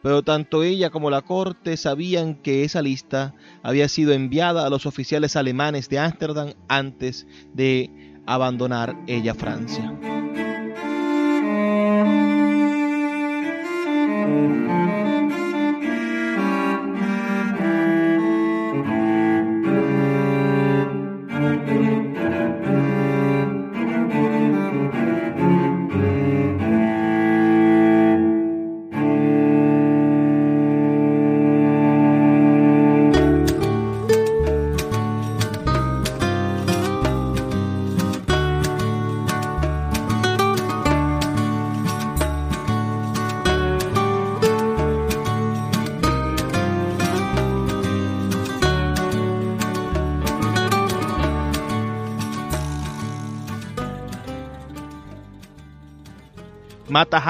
Pero 0.03 0.23
tanto 0.23 0.65
ella 0.65 0.91
como 0.91 1.11
la 1.11 1.23
corte 1.23 1.77
sabían 1.77 2.35
que 2.35 2.65
esa 2.65 2.83
lista 2.83 3.35
había 3.63 3.89
sido 3.89 4.13
enviada 4.13 4.67
a 4.67 4.71
los 4.71 4.85
oficiales 4.85 5.37
alemanes 5.37 5.89
de 5.89 6.01
Ámsterdam 6.01 6.53
antes 6.69 7.27
de 7.55 8.21
abandonar 8.27 8.97
ella 9.07 9.35
Francia. 9.35 10.14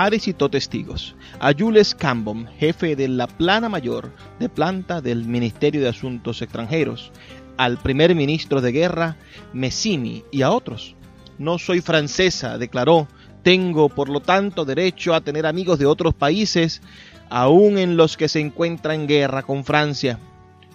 Matahari 0.04 0.20
citó 0.20 0.50
testigos. 0.50 1.14
A 1.40 1.54
Jules 1.58 1.94
Cambon, 1.94 2.46
jefe 2.58 2.94
de 2.94 3.08
la 3.08 3.26
plana 3.26 3.70
mayor 3.70 4.12
de 4.38 4.50
planta 4.50 5.00
del 5.00 5.24
Ministerio 5.24 5.80
de 5.80 5.88
Asuntos 5.88 6.42
Extranjeros, 6.42 7.10
al 7.56 7.78
primer 7.78 8.14
ministro 8.14 8.60
de 8.60 8.70
guerra, 8.70 9.16
Messini, 9.54 10.22
y 10.30 10.42
a 10.42 10.50
otros. 10.50 10.94
no 11.38 11.58
soy 11.58 11.80
francesa, 11.80 12.58
declaró. 12.58 13.08
Tengo, 13.42 13.88
por 13.88 14.10
lo 14.10 14.20
tanto, 14.20 14.66
derecho 14.66 15.14
a 15.14 15.22
tener 15.22 15.46
amigos 15.46 15.78
de 15.78 15.86
otros 15.86 16.12
países, 16.12 16.82
aun 17.30 17.78
en 17.78 17.96
los 17.96 18.18
que 18.18 18.28
se 18.28 18.40
encuentra 18.40 18.94
en 18.94 19.06
guerra 19.06 19.42
con 19.42 19.64
Francia. 19.64 20.18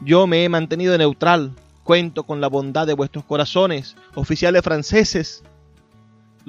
Yo 0.02 0.26
me 0.26 0.44
he 0.44 0.50
mantenido 0.50 0.98
neutral. 0.98 1.52
Cuento 1.84 2.24
con 2.24 2.42
la 2.42 2.48
bondad 2.48 2.88
de 2.88 2.96
vuestros 2.96 3.26
corazones, 3.26 3.96
oficiales 4.16 4.64
franceses. 4.64 5.44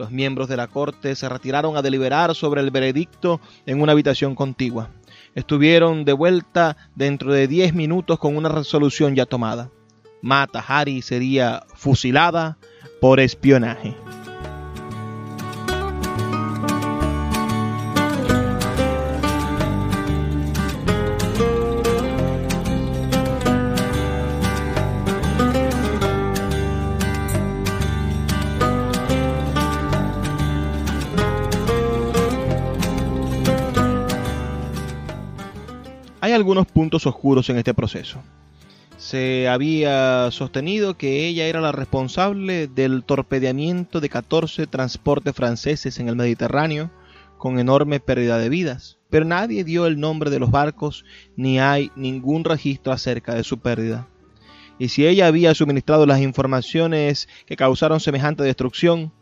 Los 0.00 0.10
miembros 0.10 0.48
de 0.48 0.56
la 0.56 0.66
corte 0.66 1.14
se 1.14 1.28
retiraron 1.28 1.76
a 1.76 1.82
deliberar 1.82 2.34
sobre 2.34 2.62
el 2.62 2.70
veredicto 2.70 3.38
en 3.66 3.82
una 3.82 3.92
habitación 3.92 4.34
contigua. 4.34 4.88
Estuvieron 5.34 6.06
de 6.06 6.14
vuelta 6.14 6.78
dentro 6.94 7.34
de 7.34 7.46
diez 7.46 7.74
minutos 7.74 8.18
con 8.18 8.34
una 8.34 8.48
resolución 8.48 9.14
ya 9.14 9.26
tomada. 9.26 9.68
Mata 10.22 10.64
Hari 10.66 11.02
sería 11.02 11.64
fusilada 11.74 12.56
por 12.98 13.20
espionaje. 13.20 13.94
Algunos 36.50 36.66
puntos 36.66 37.06
oscuros 37.06 37.48
en 37.48 37.58
este 37.58 37.74
proceso. 37.74 38.20
Se 38.96 39.46
había 39.46 40.32
sostenido 40.32 40.96
que 40.96 41.28
ella 41.28 41.46
era 41.46 41.60
la 41.60 41.70
responsable 41.70 42.66
del 42.66 43.04
torpedeamiento 43.04 44.00
de 44.00 44.08
14 44.08 44.66
transportes 44.66 45.32
franceses 45.32 46.00
en 46.00 46.08
el 46.08 46.16
Mediterráneo, 46.16 46.90
con 47.38 47.60
enorme 47.60 48.00
pérdida 48.00 48.36
de 48.38 48.48
vidas, 48.48 48.98
pero 49.10 49.24
nadie 49.24 49.62
dio 49.62 49.86
el 49.86 50.00
nombre 50.00 50.28
de 50.28 50.40
los 50.40 50.50
barcos 50.50 51.04
ni 51.36 51.60
hay 51.60 51.92
ningún 51.94 52.42
registro 52.42 52.92
acerca 52.92 53.32
de 53.36 53.44
su 53.44 53.60
pérdida. 53.60 54.08
Y 54.80 54.88
si 54.88 55.06
ella 55.06 55.28
había 55.28 55.54
suministrado 55.54 56.04
las 56.04 56.20
informaciones 56.20 57.28
que 57.46 57.54
causaron 57.54 58.00
semejante 58.00 58.42
destrucción, 58.42 59.12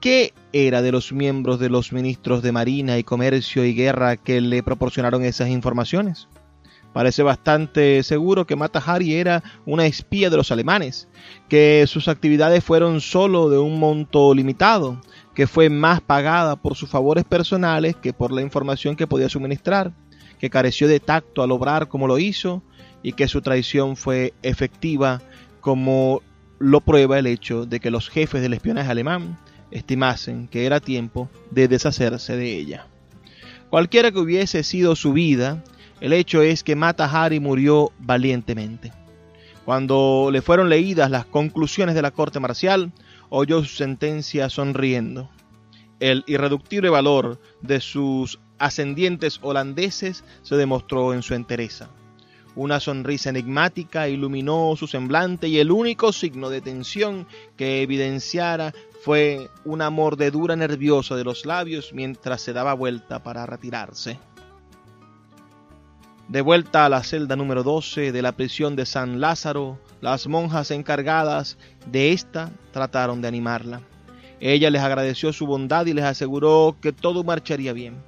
¿qué 0.00 0.34
era 0.52 0.82
de 0.82 0.90
los 0.90 1.12
miembros 1.12 1.60
de 1.60 1.70
los 1.70 1.92
ministros 1.92 2.42
de 2.42 2.50
Marina 2.50 2.98
y 2.98 3.04
Comercio 3.04 3.64
y 3.64 3.74
Guerra 3.74 4.16
que 4.16 4.40
le 4.40 4.64
proporcionaron 4.64 5.24
esas 5.24 5.48
informaciones? 5.50 6.26
Parece 6.94 7.24
bastante 7.24 8.04
seguro 8.04 8.46
que 8.46 8.54
Mata 8.54 8.78
Hari 8.78 9.16
era 9.16 9.42
una 9.66 9.84
espía 9.84 10.30
de 10.30 10.36
los 10.36 10.52
alemanes, 10.52 11.08
que 11.48 11.86
sus 11.88 12.06
actividades 12.06 12.62
fueron 12.62 13.00
solo 13.00 13.50
de 13.50 13.58
un 13.58 13.80
monto 13.80 14.32
limitado, 14.32 15.00
que 15.34 15.48
fue 15.48 15.68
más 15.70 16.00
pagada 16.00 16.54
por 16.54 16.76
sus 16.76 16.88
favores 16.88 17.24
personales 17.24 17.96
que 17.96 18.12
por 18.12 18.30
la 18.30 18.42
información 18.42 18.94
que 18.94 19.08
podía 19.08 19.28
suministrar, 19.28 19.90
que 20.38 20.50
careció 20.50 20.86
de 20.86 21.00
tacto 21.00 21.42
al 21.42 21.50
obrar 21.50 21.88
como 21.88 22.06
lo 22.06 22.20
hizo 22.20 22.62
y 23.02 23.14
que 23.14 23.26
su 23.26 23.42
traición 23.42 23.96
fue 23.96 24.32
efectiva 24.44 25.20
como 25.60 26.22
lo 26.60 26.80
prueba 26.80 27.18
el 27.18 27.26
hecho 27.26 27.66
de 27.66 27.80
que 27.80 27.90
los 27.90 28.08
jefes 28.08 28.40
del 28.40 28.54
espionaje 28.54 28.92
alemán 28.92 29.36
estimasen 29.72 30.46
que 30.46 30.64
era 30.64 30.78
tiempo 30.78 31.28
de 31.50 31.66
deshacerse 31.66 32.36
de 32.36 32.56
ella. 32.56 32.86
Cualquiera 33.68 34.12
que 34.12 34.20
hubiese 34.20 34.62
sido 34.62 34.94
su 34.94 35.12
vida, 35.12 35.64
el 36.04 36.12
hecho 36.12 36.42
es 36.42 36.62
que 36.62 36.76
Mata 36.76 37.06
Hari 37.06 37.40
murió 37.40 37.90
valientemente. 37.98 38.92
Cuando 39.64 40.28
le 40.30 40.42
fueron 40.42 40.68
leídas 40.68 41.10
las 41.10 41.24
conclusiones 41.24 41.94
de 41.94 42.02
la 42.02 42.10
corte 42.10 42.40
marcial, 42.40 42.92
oyó 43.30 43.64
su 43.64 43.74
sentencia 43.74 44.50
sonriendo. 44.50 45.30
El 46.00 46.22
irreductible 46.26 46.90
valor 46.90 47.40
de 47.62 47.80
sus 47.80 48.38
ascendientes 48.58 49.38
holandeses 49.40 50.24
se 50.42 50.56
demostró 50.56 51.14
en 51.14 51.22
su 51.22 51.32
entereza. 51.32 51.88
Una 52.54 52.80
sonrisa 52.80 53.30
enigmática 53.30 54.06
iluminó 54.06 54.74
su 54.76 54.86
semblante 54.86 55.48
y 55.48 55.58
el 55.58 55.70
único 55.70 56.12
signo 56.12 56.50
de 56.50 56.60
tensión 56.60 57.26
que 57.56 57.80
evidenciara 57.80 58.74
fue 59.02 59.48
una 59.64 59.88
mordedura 59.88 60.54
nerviosa 60.54 61.16
de 61.16 61.24
los 61.24 61.46
labios 61.46 61.94
mientras 61.94 62.42
se 62.42 62.52
daba 62.52 62.74
vuelta 62.74 63.22
para 63.22 63.46
retirarse. 63.46 64.18
De 66.28 66.40
vuelta 66.40 66.86
a 66.86 66.88
la 66.88 67.02
celda 67.02 67.36
número 67.36 67.62
12 67.62 68.10
de 68.10 68.22
la 68.22 68.32
prisión 68.32 68.76
de 68.76 68.86
San 68.86 69.20
Lázaro, 69.20 69.78
las 70.00 70.26
monjas 70.26 70.70
encargadas 70.70 71.58
de 71.86 72.12
esta 72.12 72.50
trataron 72.72 73.20
de 73.20 73.28
animarla. 73.28 73.82
Ella 74.40 74.70
les 74.70 74.80
agradeció 74.80 75.34
su 75.34 75.46
bondad 75.46 75.84
y 75.84 75.92
les 75.92 76.04
aseguró 76.04 76.76
que 76.80 76.92
todo 76.92 77.24
marcharía 77.24 77.74
bien. 77.74 78.02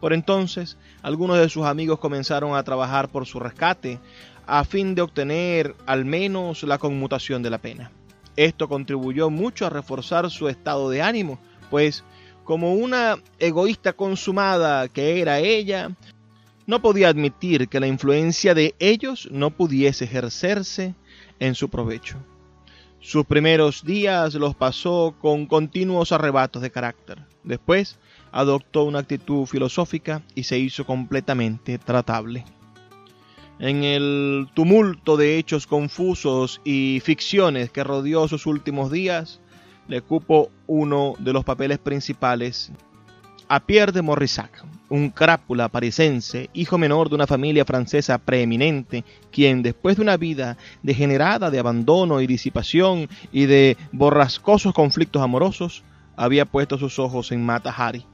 Por 0.00 0.12
entonces, 0.12 0.78
algunos 1.02 1.38
de 1.38 1.48
sus 1.48 1.64
amigos 1.64 1.98
comenzaron 1.98 2.54
a 2.54 2.62
trabajar 2.62 3.08
por 3.08 3.26
su 3.26 3.40
rescate, 3.40 3.98
a 4.46 4.62
fin 4.62 4.94
de 4.94 5.02
obtener 5.02 5.74
al 5.86 6.04
menos 6.04 6.62
la 6.62 6.78
conmutación 6.78 7.42
de 7.42 7.50
la 7.50 7.58
pena. 7.58 7.90
Esto 8.36 8.68
contribuyó 8.68 9.28
mucho 9.28 9.66
a 9.66 9.70
reforzar 9.70 10.30
su 10.30 10.48
estado 10.48 10.88
de 10.88 11.02
ánimo, 11.02 11.40
pues 11.68 12.04
como 12.44 12.74
una 12.74 13.16
egoísta 13.40 13.92
consumada 13.92 14.86
que 14.86 15.20
era 15.20 15.40
ella, 15.40 15.90
no 16.66 16.82
podía 16.82 17.08
admitir 17.08 17.68
que 17.68 17.80
la 17.80 17.86
influencia 17.86 18.54
de 18.54 18.74
ellos 18.78 19.28
no 19.30 19.50
pudiese 19.50 20.04
ejercerse 20.04 20.94
en 21.38 21.54
su 21.54 21.68
provecho. 21.68 22.16
Sus 23.00 23.24
primeros 23.24 23.84
días 23.84 24.34
los 24.34 24.56
pasó 24.56 25.14
con 25.20 25.46
continuos 25.46 26.10
arrebatos 26.10 26.62
de 26.62 26.70
carácter. 26.70 27.24
Después 27.44 27.98
adoptó 28.32 28.84
una 28.84 28.98
actitud 28.98 29.46
filosófica 29.46 30.22
y 30.34 30.42
se 30.42 30.58
hizo 30.58 30.84
completamente 30.84 31.78
tratable. 31.78 32.44
En 33.58 33.84
el 33.84 34.48
tumulto 34.54 35.16
de 35.16 35.38
hechos 35.38 35.66
confusos 35.66 36.60
y 36.64 37.00
ficciones 37.02 37.70
que 37.70 37.84
rodeó 37.84 38.28
sus 38.28 38.44
últimos 38.46 38.90
días, 38.90 39.40
le 39.88 40.02
cupo 40.02 40.50
uno 40.66 41.14
de 41.20 41.32
los 41.32 41.44
papeles 41.44 41.78
principales 41.78 42.72
a 43.48 43.60
Pierre 43.60 43.92
de 43.92 44.02
Morissac, 44.02 44.64
un 44.88 45.10
crápula 45.10 45.68
parisense, 45.68 46.50
hijo 46.52 46.78
menor 46.78 47.08
de 47.08 47.14
una 47.14 47.26
familia 47.26 47.64
francesa 47.64 48.18
preeminente, 48.18 49.04
quien 49.30 49.62
después 49.62 49.96
de 49.96 50.02
una 50.02 50.16
vida 50.16 50.56
degenerada 50.82 51.50
de 51.50 51.58
abandono 51.58 52.20
y 52.20 52.26
disipación 52.26 53.08
y 53.32 53.46
de 53.46 53.76
borrascosos 53.92 54.74
conflictos 54.74 55.22
amorosos, 55.22 55.84
había 56.16 56.44
puesto 56.44 56.78
sus 56.78 56.98
ojos 56.98 57.30
en 57.32 57.44
Mata 57.44 57.70
Hari. 57.70 58.04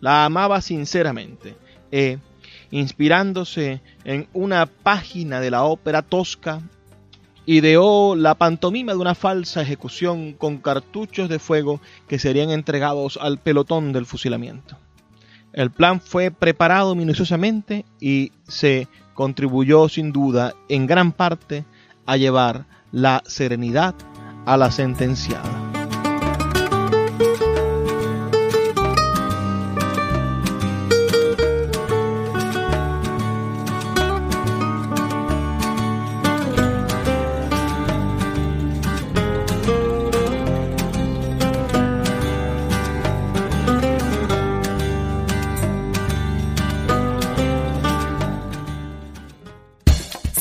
La 0.00 0.24
amaba 0.24 0.60
sinceramente, 0.60 1.56
e, 1.90 2.18
inspirándose 2.70 3.80
en 4.04 4.28
una 4.32 4.66
página 4.66 5.40
de 5.40 5.50
la 5.50 5.64
ópera 5.64 6.02
tosca, 6.02 6.60
ideó 7.48 8.14
la 8.14 8.34
pantomima 8.34 8.92
de 8.92 8.98
una 8.98 9.14
falsa 9.14 9.62
ejecución 9.62 10.34
con 10.34 10.58
cartuchos 10.58 11.30
de 11.30 11.38
fuego 11.38 11.80
que 12.06 12.18
serían 12.18 12.50
entregados 12.50 13.18
al 13.22 13.38
pelotón 13.38 13.94
del 13.94 14.04
fusilamiento. 14.04 14.76
El 15.54 15.70
plan 15.70 16.02
fue 16.02 16.30
preparado 16.30 16.94
minuciosamente 16.94 17.86
y 18.00 18.32
se 18.46 18.86
contribuyó 19.14 19.88
sin 19.88 20.12
duda 20.12 20.52
en 20.68 20.86
gran 20.86 21.10
parte 21.10 21.64
a 22.04 22.18
llevar 22.18 22.66
la 22.92 23.22
serenidad 23.24 23.94
a 24.44 24.58
la 24.58 24.70
sentenciada. 24.70 25.67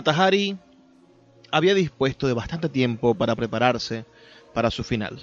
Matahari 0.00 0.56
había 1.50 1.74
dispuesto 1.74 2.26
de 2.26 2.32
bastante 2.32 2.70
tiempo 2.70 3.14
para 3.14 3.36
prepararse 3.36 4.06
para 4.54 4.70
su 4.70 4.82
final. 4.82 5.20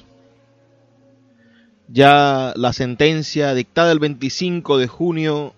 Ya 1.87 2.53
la 2.55 2.73
sentencia 2.73 3.55
dictada 3.55 3.91
el 3.91 3.97
25 3.97 4.77
de 4.77 4.87
junio 4.87 5.55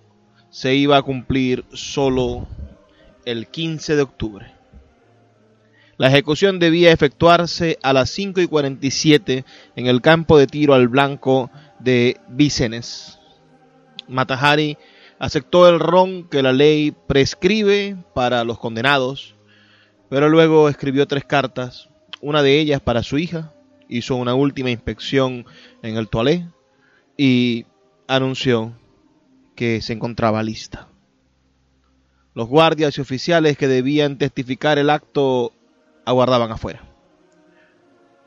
se 0.51 0.73
iba 0.75 0.95
a 0.95 1.01
cumplir 1.01 1.65
solo 1.73 2.47
el 3.25 3.47
15 3.47 3.97
de 3.97 4.01
octubre. 4.01 4.53
La 5.97 6.07
ejecución 6.07 6.57
debía 6.57 6.93
efectuarse 6.93 7.77
a 7.83 7.91
las 7.91 8.09
5 8.11 8.39
y 8.39 8.47
47 8.47 9.43
en 9.75 9.87
el 9.87 9.99
campo 9.99 10.37
de 10.37 10.47
tiro 10.47 10.73
al 10.75 10.87
blanco 10.87 11.51
de 11.79 12.21
Vicenes. 12.29 13.19
Matahari 14.07 14.77
aceptó 15.19 15.67
el 15.67 15.79
ron 15.79 16.27
que 16.27 16.41
la 16.41 16.53
ley 16.53 16.91
prescribe 17.07 17.97
para 18.15 18.43
los 18.45 18.57
condenados, 18.57 19.35
pero 20.09 20.29
luego 20.29 20.69
escribió 20.69 21.07
tres 21.07 21.25
cartas, 21.25 21.89
una 22.21 22.41
de 22.41 22.59
ellas 22.59 22.81
para 22.81 23.03
su 23.03 23.17
hija, 23.17 23.53
hizo 23.89 24.15
una 24.15 24.33
última 24.33 24.71
inspección 24.71 25.45
en 25.83 25.97
el 25.97 26.07
toalé 26.07 26.47
y 27.17 27.65
anunció 28.07 28.73
que 29.55 29.81
se 29.81 29.93
encontraba 29.93 30.41
lista. 30.41 30.87
Los 32.33 32.47
guardias 32.47 32.97
y 32.97 33.01
oficiales 33.01 33.57
que 33.57 33.67
debían 33.67 34.17
testificar 34.17 34.77
el 34.77 34.89
acto 34.89 35.51
aguardaban 36.05 36.51
afuera. 36.51 36.85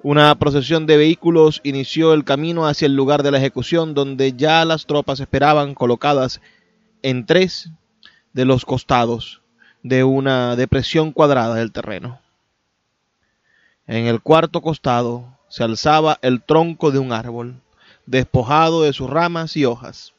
Una 0.03 0.37
procesión 0.39 0.87
de 0.87 0.97
vehículos 0.97 1.61
inició 1.63 2.13
el 2.13 2.25
camino 2.25 2.67
hacia 2.67 2.87
el 2.87 2.97
lugar 2.97 3.23
de 3.23 3.31
la 3.31 3.39
ejecución 3.39 3.95
donde 3.95 4.33
ya 4.35 4.65
las 4.65 4.87
tropas 4.87 5.21
esperaban 5.21 5.75
colocadas 5.75 6.41
en 7.03 7.27
tres 7.27 7.71
de 8.33 8.45
los 8.45 8.65
costados 8.65 9.43
de 9.83 10.05
una 10.05 10.57
depresión 10.57 11.13
cuadrada 11.13 11.55
del 11.55 11.73
terreno. 11.73 12.21
En 13.87 14.07
el 14.07 14.21
cuarto 14.21 14.63
costado 14.63 15.39
se 15.49 15.65
alzaba 15.65 16.19
el 16.23 16.43
tronco 16.43 16.91
de 16.91 16.99
un 16.99 17.13
árbol, 17.13 17.61
despojado 18.07 18.83
de 18.83 18.93
sus 18.93 19.11
ramas 19.11 19.57
y 19.57 19.65
hojas. 19.65 20.15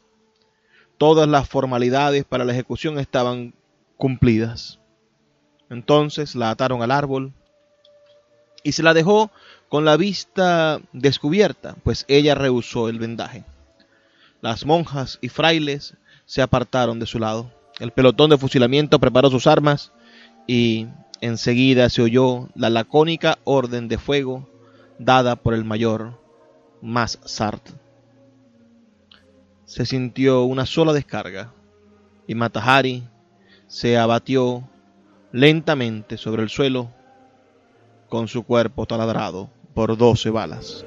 Todas 0.98 1.28
las 1.28 1.48
formalidades 1.48 2.24
para 2.26 2.46
la 2.46 2.54
ejecución 2.54 3.00
estaban 3.00 3.54
cumplidas. 3.98 4.80
Entonces 5.70 6.36
la 6.36 6.52
ataron 6.52 6.82
al 6.82 6.92
árbol, 6.92 7.34
y 8.64 8.72
se 8.72 8.84
la 8.84 8.94
dejó 8.94 9.32
con 9.70 9.86
la 9.86 9.98
vista 9.98 10.82
descubierta, 10.94 11.76
pues 11.84 12.06
ella 12.08 12.36
rehusó 12.36 12.90
el 12.90 13.00
vendaje. 13.00 13.44
Las 14.42 14.66
monjas 14.66 15.20
y 15.22 15.30
frailes 15.30 15.96
se 16.26 16.42
apartaron 16.42 17.00
de 17.00 17.06
su 17.06 17.20
lado. 17.20 17.52
El 17.80 17.92
pelotón 17.92 18.30
de 18.30 18.38
fusilamiento 18.38 19.00
preparó 19.00 19.30
sus 19.30 19.48
armas 19.48 19.92
y 20.48 20.88
enseguida 21.22 21.90
se 21.90 22.02
oyó 22.02 22.50
la 22.56 22.70
lacónica 22.70 23.40
orden 23.44 23.88
de 23.88 23.98
fuego 23.98 24.48
dada 25.00 25.36
por 25.36 25.54
el 25.54 25.64
mayor 25.64 26.20
Massart. 26.82 27.70
Se 29.66 29.86
sintió 29.86 30.44
una 30.44 30.66
sola 30.66 30.94
descarga 30.94 31.54
y 32.28 32.36
Matahari 32.36 33.04
se 33.68 33.98
abatió 33.98 34.68
lentamente 35.32 36.18
sobre 36.18 36.44
el 36.44 36.50
suelo 36.50 36.92
con 38.10 38.28
su 38.28 38.44
cuerpo 38.44 38.86
taladrado 38.86 39.50
por 39.74 39.98
doce 39.98 40.30
balas. 40.30 40.86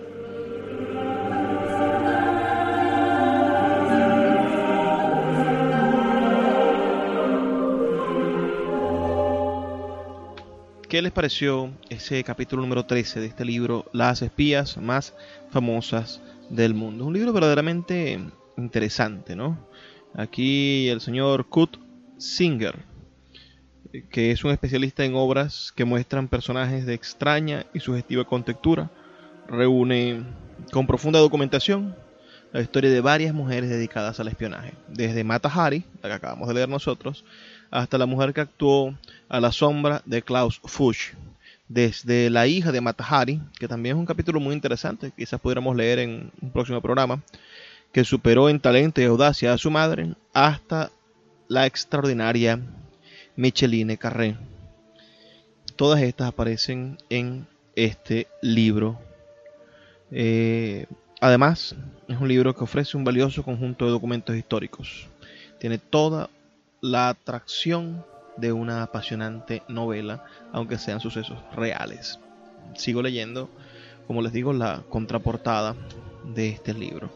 ¿Qué 10.96 11.02
les 11.02 11.12
pareció 11.12 11.74
ese 11.90 12.24
capítulo 12.24 12.62
número 12.62 12.86
13 12.86 13.20
de 13.20 13.26
este 13.26 13.44
libro, 13.44 13.84
Las 13.92 14.22
espías 14.22 14.78
más 14.78 15.12
famosas 15.50 16.22
del 16.48 16.72
mundo? 16.72 17.04
Un 17.04 17.12
libro 17.12 17.34
verdaderamente 17.34 18.18
interesante, 18.56 19.36
¿no? 19.36 19.58
Aquí 20.14 20.88
el 20.88 21.02
señor 21.02 21.50
Kurt 21.50 21.76
Singer 22.16 22.76
que 24.10 24.30
es 24.30 24.42
un 24.42 24.52
especialista 24.52 25.04
en 25.04 25.16
obras 25.16 25.70
que 25.76 25.84
muestran 25.84 26.28
personajes 26.28 26.86
de 26.86 26.94
extraña 26.94 27.66
y 27.74 27.80
sugestiva 27.80 28.24
contextura. 28.24 28.90
Reúne 29.48 30.24
con 30.72 30.86
profunda 30.86 31.18
documentación 31.18 31.94
la 32.52 32.62
historia 32.62 32.88
de 32.88 33.02
varias 33.02 33.34
mujeres 33.34 33.68
dedicadas 33.68 34.18
al 34.18 34.28
espionaje, 34.28 34.72
desde 34.88 35.24
Mata 35.24 35.50
Hari, 35.50 35.84
la 36.02 36.08
que 36.08 36.14
acabamos 36.14 36.48
de 36.48 36.54
leer 36.54 36.70
nosotros, 36.70 37.26
hasta 37.70 37.98
la 37.98 38.06
mujer 38.06 38.32
que 38.32 38.40
actuó 38.40 38.94
a 39.28 39.40
la 39.40 39.52
sombra 39.52 40.02
de 40.04 40.22
Klaus 40.22 40.60
Fuchs, 40.64 41.12
desde 41.68 42.30
la 42.30 42.46
hija 42.46 42.72
de 42.72 42.80
Mata 42.80 43.04
Hari, 43.04 43.40
que 43.58 43.68
también 43.68 43.96
es 43.96 44.00
un 44.00 44.06
capítulo 44.06 44.40
muy 44.40 44.54
interesante, 44.54 45.12
quizás 45.16 45.40
pudiéramos 45.40 45.76
leer 45.76 45.98
en 45.98 46.30
un 46.40 46.50
próximo 46.50 46.80
programa, 46.80 47.22
que 47.92 48.04
superó 48.04 48.48
en 48.48 48.60
talento 48.60 49.00
y 49.00 49.04
audacia 49.04 49.52
a 49.52 49.58
su 49.58 49.70
madre, 49.70 50.14
hasta 50.32 50.90
la 51.48 51.66
extraordinaria 51.66 52.60
Micheline 53.36 53.96
Carré. 53.96 54.36
Todas 55.76 56.00
estas 56.02 56.28
aparecen 56.28 56.98
en 57.10 57.46
este 57.74 58.26
libro. 58.40 58.98
Eh, 60.10 60.86
además, 61.20 61.74
es 62.08 62.18
un 62.18 62.28
libro 62.28 62.54
que 62.54 62.64
ofrece 62.64 62.96
un 62.96 63.04
valioso 63.04 63.42
conjunto 63.42 63.84
de 63.84 63.90
documentos 63.90 64.36
históricos. 64.36 65.08
Tiene 65.58 65.78
toda 65.78 66.30
la 66.86 67.08
atracción 67.08 68.04
de 68.36 68.52
una 68.52 68.82
apasionante 68.82 69.62
novela, 69.68 70.24
aunque 70.52 70.78
sean 70.78 71.00
sucesos 71.00 71.38
reales. 71.54 72.20
Sigo 72.74 73.02
leyendo, 73.02 73.50
como 74.06 74.22
les 74.22 74.32
digo, 74.32 74.52
la 74.52 74.82
contraportada 74.88 75.74
de 76.34 76.50
este 76.50 76.74
libro. 76.74 77.10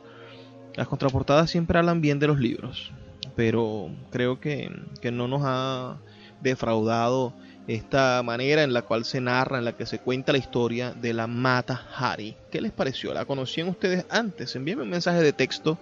Las 0.74 0.88
contraportadas 0.88 1.50
siempre 1.50 1.78
hablan 1.78 2.00
bien 2.00 2.18
de 2.18 2.26
los 2.26 2.40
libros, 2.40 2.90
pero 3.36 3.90
creo 4.10 4.40
que, 4.40 4.70
que 5.00 5.12
no 5.12 5.28
nos 5.28 5.42
ha 5.44 5.98
defraudado 6.40 7.32
esta 7.68 8.22
manera 8.24 8.64
en 8.64 8.72
la 8.72 8.82
cual 8.82 9.04
se 9.04 9.20
narra, 9.20 9.58
en 9.58 9.64
la 9.64 9.76
que 9.76 9.86
se 9.86 10.00
cuenta 10.00 10.32
la 10.32 10.38
historia 10.38 10.92
de 10.92 11.12
la 11.12 11.28
Mata 11.28 11.86
Hari. 11.96 12.34
¿Qué 12.50 12.60
les 12.60 12.72
pareció? 12.72 13.14
¿La 13.14 13.24
conocían 13.24 13.68
ustedes 13.68 14.04
antes? 14.10 14.56
Envíenme 14.56 14.82
un 14.82 14.90
mensaje 14.90 15.22
de 15.22 15.32
texto 15.32 15.78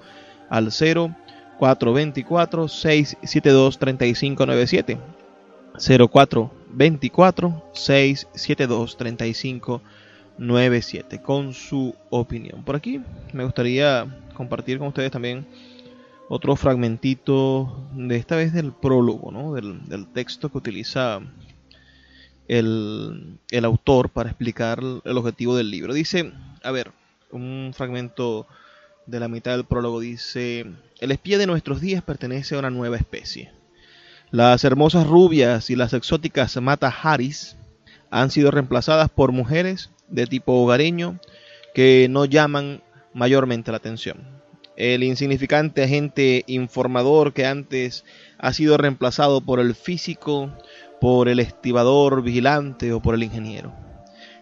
al 0.50 0.70
0424 0.70 1.27
672 1.58 3.78
3597. 3.78 4.98
0424 5.78 7.62
672 7.72 8.96
3597 8.96 11.22
con 11.22 11.54
su 11.54 11.94
opinión. 12.10 12.64
Por 12.64 12.74
aquí 12.76 13.00
me 13.32 13.44
gustaría 13.44 14.06
compartir 14.34 14.78
con 14.78 14.88
ustedes 14.88 15.10
también 15.10 15.46
otro 16.28 16.56
fragmentito 16.56 17.88
de 17.94 18.16
esta 18.16 18.36
vez 18.36 18.52
del 18.52 18.72
prólogo, 18.72 19.32
¿no? 19.32 19.54
del, 19.54 20.06
texto 20.12 20.50
que 20.50 20.58
utiliza 20.58 21.20
el, 22.48 23.38
el, 23.50 23.64
autor 23.64 24.10
para 24.10 24.28
explicar 24.28 24.82
el 25.04 25.16
objetivo 25.16 25.56
del 25.56 25.70
libro. 25.70 25.94
Dice, 25.94 26.34
a 26.62 26.70
ver, 26.70 26.92
un 27.30 27.72
fragmento 27.74 28.46
de 29.06 29.20
la 29.20 29.28
mitad 29.28 29.52
del 29.52 29.64
prólogo 29.64 30.00
dice, 30.00 30.66
el 31.00 31.10
espía 31.10 31.38
de 31.38 31.46
nuestros 31.46 31.80
días 31.80 32.02
pertenece 32.02 32.54
a 32.54 32.58
una 32.58 32.70
nueva 32.70 32.96
especie. 32.96 33.52
Las 34.30 34.64
hermosas 34.64 35.06
rubias 35.06 35.70
y 35.70 35.76
las 35.76 35.92
exóticas 35.92 36.56
mata 36.60 36.88
haris 36.88 37.56
han 38.10 38.30
sido 38.30 38.50
reemplazadas 38.50 39.08
por 39.10 39.32
mujeres 39.32 39.90
de 40.08 40.26
tipo 40.26 40.52
hogareño 40.52 41.20
que 41.74 42.08
no 42.10 42.24
llaman 42.24 42.82
mayormente 43.14 43.70
la 43.70 43.78
atención 43.78 44.38
el 44.78 45.02
insignificante 45.02 45.82
agente 45.82 46.44
informador 46.46 47.32
que 47.32 47.44
antes 47.44 48.04
ha 48.38 48.52
sido 48.52 48.76
reemplazado 48.76 49.40
por 49.40 49.58
el 49.58 49.74
físico, 49.74 50.52
por 51.00 51.28
el 51.28 51.40
estibador 51.40 52.22
vigilante 52.22 52.92
o 52.92 53.02
por 53.02 53.16
el 53.16 53.24
ingeniero. 53.24 53.74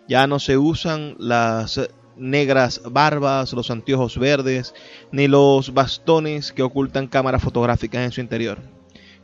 Ya 0.06 0.26
no 0.26 0.38
se 0.38 0.58
usan 0.58 1.16
las 1.18 1.80
negras 2.16 2.80
barbas, 2.90 3.52
los 3.52 3.70
anteojos 3.70 4.18
verdes, 4.18 4.74
ni 5.12 5.28
los 5.28 5.74
bastones 5.74 6.52
que 6.52 6.62
ocultan 6.62 7.08
cámaras 7.08 7.42
fotográficas 7.42 8.02
en 8.04 8.12
su 8.12 8.20
interior. 8.20 8.58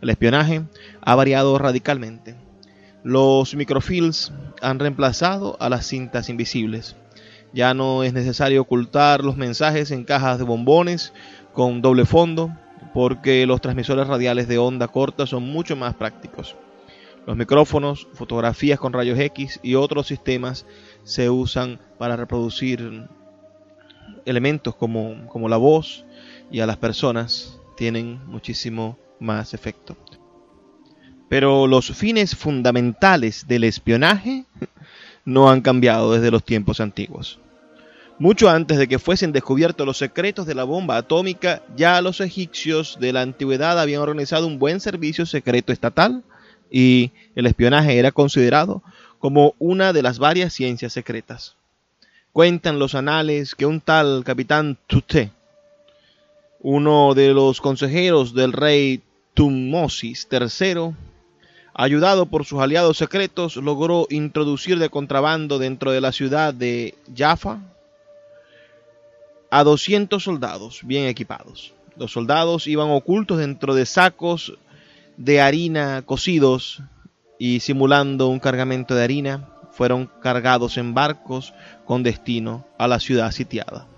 El 0.01 0.11
espionaje 0.11 0.63
ha 1.01 1.15
variado 1.15 1.57
radicalmente. 1.59 2.35
Los 3.05 3.55
microfilms 3.55 4.33
han 4.61 4.79
reemplazado 4.79 5.57
a 5.61 5.69
las 5.69 5.87
cintas 5.87 6.29
invisibles. 6.29 6.97
Ya 7.53 7.75
no 7.75 8.03
es 8.03 8.13
necesario 8.13 8.63
ocultar 8.63 9.23
los 9.25 9.37
mensajes 9.37 9.91
en 9.91 10.05
cajas 10.05 10.39
de 10.39 10.45
bombones 10.45 11.13
con 11.53 11.83
doble 11.83 12.05
fondo 12.05 12.51
porque 12.95 13.47
los 13.47 13.61
transmisores 13.61 14.07
radiales 14.07 14.49
de 14.49 14.59
onda 14.59 14.89
corta 14.89 15.27
son 15.27 15.45
mucho 15.45 15.77
más 15.77 15.95
prácticos. 15.95 16.57
Los 17.27 17.37
micrófonos, 17.37 18.09
fotografías 18.15 18.81
con 18.81 18.93
rayos 18.93 19.19
X 19.19 19.61
y 19.63 19.77
otros 19.77 20.09
sistemas 20.09 20.67
se 21.05 21.31
usan 21.31 21.81
para 21.99 22.17
reproducir 22.17 23.09
elementos 24.25 24.75
como, 24.75 25.27
como 25.29 25.49
la 25.49 25.57
voz 25.57 26.05
y 26.51 26.61
a 26.61 26.67
las 26.67 26.77
personas 26.77 27.59
tienen 27.77 28.21
muchísimo 28.27 28.99
más 29.19 29.55
efecto. 29.55 29.97
Pero 31.29 31.67
los 31.67 31.93
fines 31.93 32.37
fundamentales 32.37 33.47
del 33.49 33.65
espionaje 33.65 34.45
no 35.25 35.51
han 35.51 35.63
cambiado 35.63 36.13
desde 36.13 36.31
los 36.31 36.45
tiempos 36.45 36.81
antiguos. 36.81 37.39
Mucho 38.19 38.51
antes 38.51 38.79
de 38.79 38.87
que 38.87 38.99
fuesen 38.99 39.33
descubiertos 39.33 39.87
los 39.87 39.97
secretos 39.97 40.47
de 40.47 40.55
la 40.55 40.65
bomba 40.65 40.97
atómica, 40.97 41.63
ya 41.75 42.01
los 42.03 42.21
egipcios 42.21 42.99
de 43.01 43.13
la 43.13 43.23
antigüedad 43.23 43.81
habían 43.81 44.03
organizado 44.03 44.47
un 44.47 44.59
buen 44.59 44.79
servicio 44.81 45.27
secreto 45.27 45.73
estatal 45.73 46.23
y 46.71 47.13
el 47.35 47.47
espionaje 47.47 47.99
era 47.99 48.13
considerado 48.13 48.83
como 49.23 49.55
una 49.61 49.93
de 49.93 50.03
las 50.03 50.19
varias 50.19 50.53
ciencias 50.53 50.93
secretas. 50.93 51.55
Cuentan 52.33 52.81
los 52.81 52.97
anales 52.97 53.55
que 53.55 53.67
un 53.67 53.81
tal 53.81 54.25
capitán 54.25 54.77
Tuté, 54.89 55.31
uno 56.59 57.15
de 57.15 57.33
los 57.33 57.61
consejeros 57.61 58.35
del 58.35 58.53
rey 58.53 59.01
Tumosis 59.35 60.27
III, 60.29 60.97
ayudado 61.73 62.27
por 62.27 62.45
sus 62.45 62.59
aliados 62.59 62.97
secretos, 62.97 63.55
logró 63.55 64.09
introducir 64.11 64.81
de 64.81 64.91
contrabando 64.91 65.61
dentro 65.61 65.93
de 65.93 66.01
la 66.01 66.11
ciudad 66.11 66.53
de 66.53 66.97
Jaffa 67.17 67.61
a 69.53 69.63
200 69.63 70.21
soldados 70.21 70.81
bien 70.83 71.07
equipados. 71.07 71.75
Los 71.97 72.11
soldados 72.11 72.67
iban 72.67 72.91
ocultos 72.91 73.39
dentro 73.39 73.77
de 73.77 73.87
sacos 73.87 74.55
de 75.17 75.41
harina 75.41 76.03
cocidos 76.05 76.83
y 77.45 77.59
simulando 77.59 78.29
un 78.29 78.39
cargamento 78.39 78.95
de 78.95 79.03
harina, 79.03 79.49
fueron 79.73 80.09
cargados 80.21 80.79
en 80.79 80.95
barcos 80.95 81.53
con 81.85 82.05
destino 82.05 82.65
a 82.79 82.87
la 82.87 83.01
ciudad 83.01 83.33
sitiada. 83.33 83.89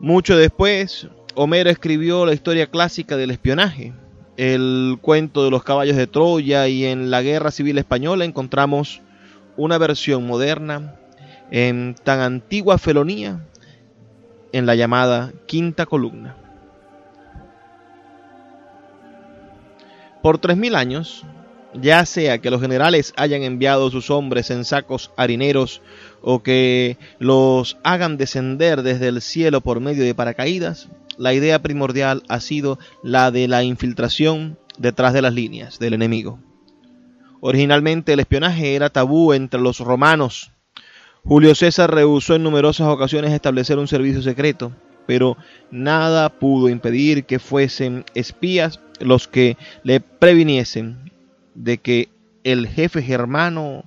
Mucho 0.00 0.36
después, 0.36 1.06
Homero 1.36 1.70
escribió 1.70 2.26
la 2.26 2.34
historia 2.34 2.66
clásica 2.66 3.16
del 3.16 3.30
espionaje, 3.30 3.92
el 4.36 4.98
cuento 5.00 5.44
de 5.44 5.52
los 5.52 5.62
caballos 5.62 5.96
de 5.96 6.08
Troya 6.08 6.66
y 6.66 6.84
en 6.84 7.12
la 7.12 7.22
Guerra 7.22 7.52
Civil 7.52 7.78
Española 7.78 8.24
encontramos 8.24 9.00
una 9.56 9.78
versión 9.78 10.26
moderna 10.26 10.96
en 11.52 11.94
tan 12.02 12.18
antigua 12.18 12.76
felonía 12.76 13.46
en 14.50 14.66
la 14.66 14.74
llamada 14.74 15.32
Quinta 15.46 15.86
Columna. 15.86 16.34
Por 20.22 20.38
tres 20.38 20.56
mil 20.56 20.74
años, 20.74 21.24
ya 21.80 22.04
sea 22.06 22.38
que 22.38 22.50
los 22.50 22.60
generales 22.60 23.12
hayan 23.16 23.42
enviado 23.42 23.90
sus 23.90 24.10
hombres 24.10 24.50
en 24.50 24.64
sacos 24.64 25.10
harineros 25.16 25.82
o 26.22 26.42
que 26.42 26.96
los 27.18 27.76
hagan 27.84 28.16
descender 28.16 28.82
desde 28.82 29.08
el 29.08 29.20
cielo 29.20 29.60
por 29.60 29.80
medio 29.80 30.04
de 30.04 30.14
paracaídas, 30.14 30.88
la 31.18 31.34
idea 31.34 31.62
primordial 31.62 32.22
ha 32.28 32.40
sido 32.40 32.78
la 33.02 33.30
de 33.30 33.48
la 33.48 33.62
infiltración 33.62 34.58
detrás 34.78 35.12
de 35.12 35.22
las 35.22 35.34
líneas 35.34 35.78
del 35.78 35.94
enemigo. 35.94 36.38
Originalmente 37.40 38.12
el 38.12 38.20
espionaje 38.20 38.74
era 38.74 38.90
tabú 38.90 39.32
entre 39.32 39.60
los 39.60 39.78
romanos. 39.80 40.52
Julio 41.24 41.54
César 41.54 41.92
rehusó 41.92 42.34
en 42.34 42.42
numerosas 42.42 42.88
ocasiones 42.88 43.32
establecer 43.32 43.78
un 43.78 43.88
servicio 43.88 44.22
secreto, 44.22 44.72
pero 45.06 45.36
nada 45.70 46.28
pudo 46.28 46.68
impedir 46.68 47.24
que 47.24 47.38
fuesen 47.38 48.04
espías 48.14 48.80
los 49.00 49.28
que 49.28 49.56
le 49.82 50.00
previniesen 50.00 51.05
de 51.56 51.78
que 51.78 52.08
el 52.44 52.68
jefe 52.68 53.02
germano 53.02 53.84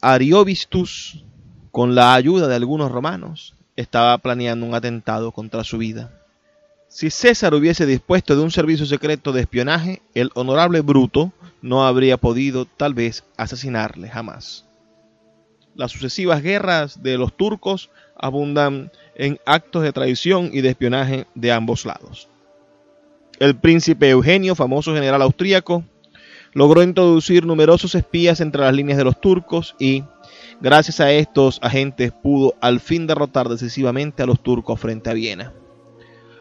Ariovistus, 0.00 1.24
con 1.70 1.94
la 1.94 2.14
ayuda 2.14 2.48
de 2.48 2.54
algunos 2.54 2.90
romanos, 2.90 3.54
estaba 3.76 4.16
planeando 4.18 4.64
un 4.64 4.74
atentado 4.74 5.32
contra 5.32 5.64
su 5.64 5.78
vida. 5.78 6.10
Si 6.88 7.10
César 7.10 7.52
hubiese 7.54 7.84
dispuesto 7.84 8.36
de 8.36 8.42
un 8.42 8.50
servicio 8.50 8.86
secreto 8.86 9.32
de 9.32 9.42
espionaje, 9.42 10.00
el 10.14 10.30
honorable 10.34 10.80
Bruto 10.80 11.32
no 11.60 11.86
habría 11.86 12.16
podido 12.16 12.64
tal 12.64 12.94
vez 12.94 13.24
asesinarle 13.36 14.08
jamás. 14.08 14.64
Las 15.74 15.92
sucesivas 15.92 16.42
guerras 16.42 17.02
de 17.02 17.18
los 17.18 17.36
turcos 17.36 17.90
abundan 18.16 18.90
en 19.14 19.38
actos 19.44 19.82
de 19.82 19.92
traición 19.92 20.50
y 20.52 20.62
de 20.62 20.70
espionaje 20.70 21.26
de 21.34 21.52
ambos 21.52 21.84
lados. 21.84 22.28
El 23.38 23.56
príncipe 23.56 24.08
Eugenio, 24.08 24.54
famoso 24.54 24.94
general 24.94 25.20
austríaco, 25.20 25.84
logró 26.56 26.82
introducir 26.82 27.44
numerosos 27.44 27.94
espías 27.94 28.40
entre 28.40 28.62
las 28.62 28.72
líneas 28.72 28.96
de 28.96 29.04
los 29.04 29.20
turcos 29.20 29.76
y, 29.78 30.04
gracias 30.58 31.00
a 31.00 31.12
estos 31.12 31.58
agentes, 31.60 32.12
pudo 32.12 32.54
al 32.62 32.80
fin 32.80 33.06
derrotar 33.06 33.50
decisivamente 33.50 34.22
a 34.22 34.26
los 34.26 34.42
turcos 34.42 34.80
frente 34.80 35.10
a 35.10 35.12
Viena. 35.12 35.52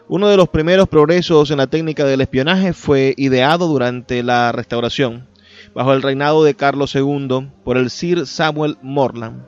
Uno 0.07 0.29
de 0.29 0.37
los 0.37 0.47
primeros 0.47 0.87
progresos 0.87 1.51
en 1.51 1.57
la 1.57 1.67
técnica 1.67 2.05
del 2.05 2.21
espionaje 2.21 2.71
fue 2.71 3.13
ideado 3.17 3.67
durante 3.67 4.23
la 4.23 4.53
restauración, 4.53 5.27
bajo 5.73 5.91
el 5.91 6.01
reinado 6.01 6.45
de 6.45 6.55
Carlos 6.55 6.95
II, 6.95 7.49
por 7.65 7.75
el 7.75 7.89
Sir 7.89 8.25
Samuel 8.25 8.77
Morland. 8.81 9.43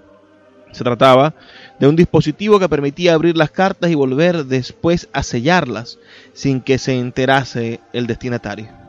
Se 0.73 0.83
trataba 0.83 1.33
de 1.79 1.87
un 1.87 1.95
dispositivo 1.95 2.59
que 2.59 2.67
permitía 2.67 3.13
abrir 3.13 3.37
las 3.37 3.51
cartas 3.51 3.89
y 3.89 3.95
volver 3.95 4.43
después 4.43 5.07
a 5.13 5.23
sellarlas 5.23 5.97
sin 6.33 6.59
que 6.59 6.77
se 6.77 6.99
enterase 6.99 7.79
el 7.93 8.05
destinatario. 8.05 8.86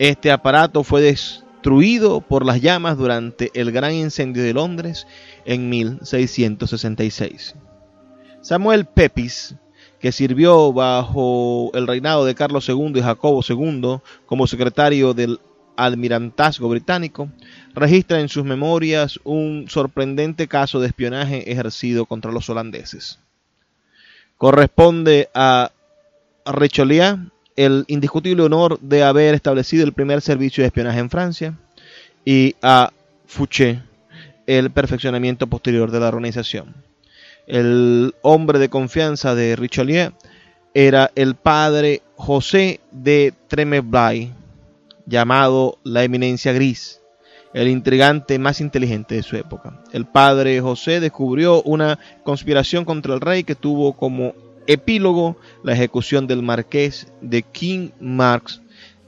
Este 0.00 0.32
aparato 0.32 0.82
fue 0.82 1.02
destruido 1.02 2.22
por 2.22 2.46
las 2.46 2.62
llamas 2.62 2.96
durante 2.96 3.50
el 3.52 3.70
gran 3.70 3.92
incendio 3.92 4.42
de 4.42 4.54
Londres 4.54 5.06
en 5.44 5.68
1666. 5.68 7.54
Samuel 8.40 8.86
Pepys, 8.86 9.56
que 9.98 10.10
sirvió 10.10 10.72
bajo 10.72 11.70
el 11.74 11.86
reinado 11.86 12.24
de 12.24 12.34
Carlos 12.34 12.66
II 12.66 12.94
y 12.94 13.02
Jacobo 13.02 13.42
II 13.46 13.98
como 14.24 14.46
secretario 14.46 15.12
del 15.12 15.38
almirantazgo 15.76 16.70
británico, 16.70 17.28
registra 17.74 18.20
en 18.20 18.30
sus 18.30 18.46
memorias 18.46 19.20
un 19.24 19.66
sorprendente 19.68 20.48
caso 20.48 20.80
de 20.80 20.86
espionaje 20.86 21.52
ejercido 21.52 22.06
contra 22.06 22.32
los 22.32 22.48
holandeses. 22.48 23.18
Corresponde 24.38 25.28
a 25.34 25.72
Richelieu 26.46 27.18
el 27.64 27.84
indiscutible 27.88 28.42
honor 28.42 28.80
de 28.80 29.02
haber 29.02 29.34
establecido 29.34 29.84
el 29.84 29.92
primer 29.92 30.22
servicio 30.22 30.62
de 30.62 30.68
espionaje 30.68 30.98
en 30.98 31.10
Francia 31.10 31.54
y 32.24 32.56
a 32.62 32.90
Fouché 33.26 33.82
el 34.46 34.70
perfeccionamiento 34.70 35.46
posterior 35.46 35.90
de 35.90 36.00
la 36.00 36.08
organización. 36.08 36.74
El 37.46 38.14
hombre 38.22 38.58
de 38.58 38.70
confianza 38.70 39.34
de 39.34 39.56
Richelieu 39.56 40.12
era 40.72 41.10
el 41.14 41.34
padre 41.34 42.00
José 42.16 42.80
de 42.92 43.34
Tremblay, 43.48 44.32
llamado 45.04 45.78
la 45.84 46.02
Eminencia 46.02 46.54
Gris, 46.54 47.02
el 47.52 47.68
intrigante 47.68 48.38
más 48.38 48.62
inteligente 48.62 49.16
de 49.16 49.22
su 49.22 49.36
época. 49.36 49.82
El 49.92 50.06
padre 50.06 50.62
José 50.62 51.00
descubrió 51.00 51.60
una 51.62 51.98
conspiración 52.24 52.86
contra 52.86 53.12
el 53.12 53.20
rey 53.20 53.44
que 53.44 53.54
tuvo 53.54 53.92
como 53.92 54.32
Epílogo, 54.66 55.36
la 55.62 55.72
ejecución 55.72 56.26
del 56.26 56.42
marqués 56.42 57.06
de 57.20 57.42
King 57.42 57.90
Marx 58.00 58.60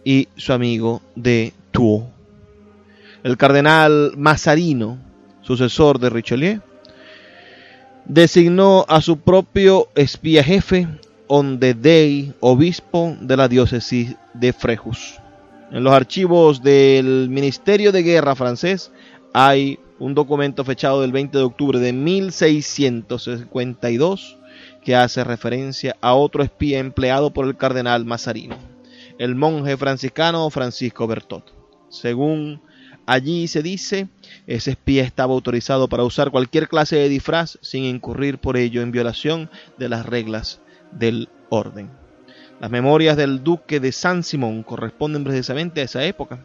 y 0.05 0.29
su 0.37 0.53
amigo 0.53 1.03
de 1.15 1.53
Tours. 1.71 2.05
El 3.23 3.37
cardenal 3.37 4.13
Mazarino, 4.17 4.99
sucesor 5.43 5.99
de 5.99 6.11
Richelieu, 6.11 6.61
designó 8.05 8.85
a 8.89 9.01
su 9.01 9.19
propio 9.19 9.89
espía 9.95 10.43
jefe, 10.43 10.89
Onde 11.29 11.75
Dei, 11.75 12.33
obispo 12.41 13.17
de 13.21 13.37
la 13.37 13.47
diócesis 13.49 14.17
de 14.35 14.53
Frejus. 14.53 15.21
En 15.71 15.85
los 15.85 15.95
archivos 15.95 16.63
del 16.63 17.29
Ministerio 17.31 17.93
de 17.93 18.03
Guerra 18.03 18.35
francés 18.35 18.91
hay 19.33 19.79
un 19.99 20.15
documento 20.15 20.65
fechado 20.65 21.01
del 21.01 21.13
20 21.13 21.39
de 21.39 21.45
octubre 21.45 21.79
de 21.79 21.95
1652 21.95 24.37
que 24.85 24.97
hace 24.97 25.25
referencia 25.25 25.97
a 26.01 26.15
otro 26.15 26.43
espía 26.43 26.79
empleado 26.79 27.33
por 27.33 27.47
el 27.47 27.57
cardenal 27.57 28.05
Mazarino, 28.05 28.57
el 29.19 29.35
monje 29.35 29.77
franciscano 29.77 30.49
Francisco 30.51 31.07
Bertot. 31.07 31.53
Según 31.89 32.61
allí 33.07 33.49
se 33.49 33.63
dice, 33.63 34.09
ese 34.47 34.73
espía 34.73 35.05
estaba 35.05 35.35
autorizado 35.35 35.89
para 35.89 36.05
usar 36.05 36.31
cualquier 36.31 36.69
clase 36.69 36.97
de 36.97 37.09
disfraz 37.09 37.59
sin 37.63 37.85
incurrir 37.85 38.39
por 38.39 38.57
ello 38.57 38.83
en 38.83 38.93
violación 38.93 39.51
de 39.79 39.89
las 39.89 40.07
reglas 40.07 40.61
del 40.91 41.29
orden. 41.49 41.91
Las 42.61 42.71
memorias 42.71 43.17
del 43.17 43.43
duque 43.43 43.81
de 43.81 43.93
San 43.93 44.23
Simón 44.23 44.63
corresponden 44.63 45.25
precisamente 45.25 45.81
a 45.81 45.85
esa 45.85 46.05
época. 46.05 46.45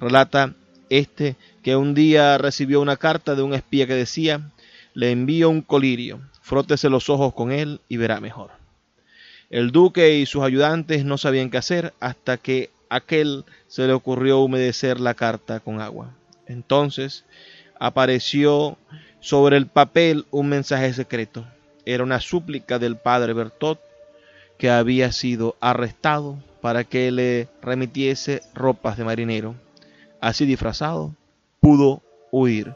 Relata 0.00 0.54
este 0.88 1.36
que 1.62 1.76
un 1.76 1.94
día 1.94 2.38
recibió 2.38 2.80
una 2.80 2.96
carta 2.96 3.34
de 3.34 3.42
un 3.42 3.52
espía 3.52 3.86
que 3.86 3.94
decía, 3.94 4.50
le 4.94 5.10
envío 5.10 5.50
un 5.50 5.60
colirio, 5.60 6.20
Frótese 6.48 6.88
los 6.88 7.10
ojos 7.10 7.34
con 7.34 7.52
él 7.52 7.82
y 7.90 7.98
verá 7.98 8.22
mejor. 8.22 8.52
El 9.50 9.70
duque 9.70 10.14
y 10.14 10.24
sus 10.24 10.42
ayudantes 10.42 11.04
no 11.04 11.18
sabían 11.18 11.50
qué 11.50 11.58
hacer 11.58 11.92
hasta 12.00 12.38
que 12.38 12.70
aquel 12.88 13.44
se 13.66 13.86
le 13.86 13.92
ocurrió 13.92 14.40
humedecer 14.40 14.98
la 14.98 15.12
carta 15.12 15.60
con 15.60 15.82
agua. 15.82 16.14
Entonces 16.46 17.26
apareció 17.78 18.78
sobre 19.20 19.58
el 19.58 19.66
papel 19.66 20.24
un 20.30 20.48
mensaje 20.48 20.94
secreto. 20.94 21.46
Era 21.84 22.02
una 22.02 22.18
súplica 22.18 22.78
del 22.78 22.96
padre 22.96 23.34
Bertot 23.34 23.78
que 24.56 24.70
había 24.70 25.12
sido 25.12 25.54
arrestado 25.60 26.42
para 26.62 26.84
que 26.84 27.10
le 27.10 27.48
remitiese 27.60 28.40
ropas 28.54 28.96
de 28.96 29.04
marinero. 29.04 29.54
Así 30.18 30.46
disfrazado, 30.46 31.14
pudo 31.60 32.00
huir 32.30 32.72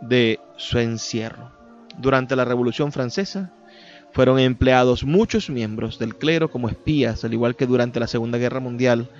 de 0.00 0.40
su 0.56 0.80
encierro. 0.80 1.53
Durante 1.98 2.36
la 2.36 2.44
Revolución 2.44 2.92
Francesa 2.92 3.52
fueron 4.12 4.38
empleados 4.38 5.04
muchos 5.04 5.50
miembros 5.50 5.98
del 5.98 6.16
clero 6.16 6.50
como 6.50 6.68
espías, 6.68 7.24
al 7.24 7.32
igual 7.32 7.56
que 7.56 7.66
durante 7.66 8.00
la 8.00 8.06
Segunda 8.06 8.38
Guerra 8.38 8.60
Mundial, 8.60 9.10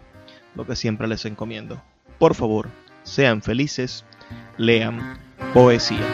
lo 0.56 0.66
que 0.66 0.76
siempre 0.76 1.08
les 1.08 1.26
encomiendo. 1.26 1.82
Por 2.18 2.36
favor, 2.36 2.70
sean 3.04 3.42
felices, 3.42 4.06
lean 4.58 5.18
poesía. 5.54 6.06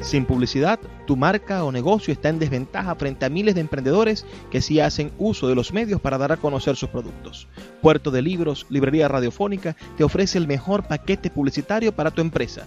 Sin 0.00 0.24
publicidad, 0.24 0.80
tu 1.06 1.16
marca 1.16 1.64
o 1.64 1.70
negocio 1.70 2.14
está 2.14 2.30
en 2.30 2.38
desventaja 2.38 2.94
frente 2.94 3.26
a 3.26 3.28
miles 3.28 3.54
de 3.54 3.60
emprendedores 3.60 4.24
que 4.50 4.62
sí 4.62 4.80
hacen 4.80 5.12
uso 5.18 5.48
de 5.48 5.54
los 5.54 5.74
medios 5.74 6.00
para 6.00 6.16
dar 6.16 6.32
a 6.32 6.38
conocer 6.38 6.76
sus 6.76 6.88
productos. 6.88 7.46
Puerto 7.82 8.10
de 8.10 8.22
Libros, 8.22 8.66
Librería 8.70 9.08
Radiofónica, 9.08 9.76
te 9.98 10.04
ofrece 10.04 10.38
el 10.38 10.46
mejor 10.46 10.84
paquete 10.84 11.28
publicitario 11.28 11.92
para 11.92 12.10
tu 12.10 12.22
empresa 12.22 12.66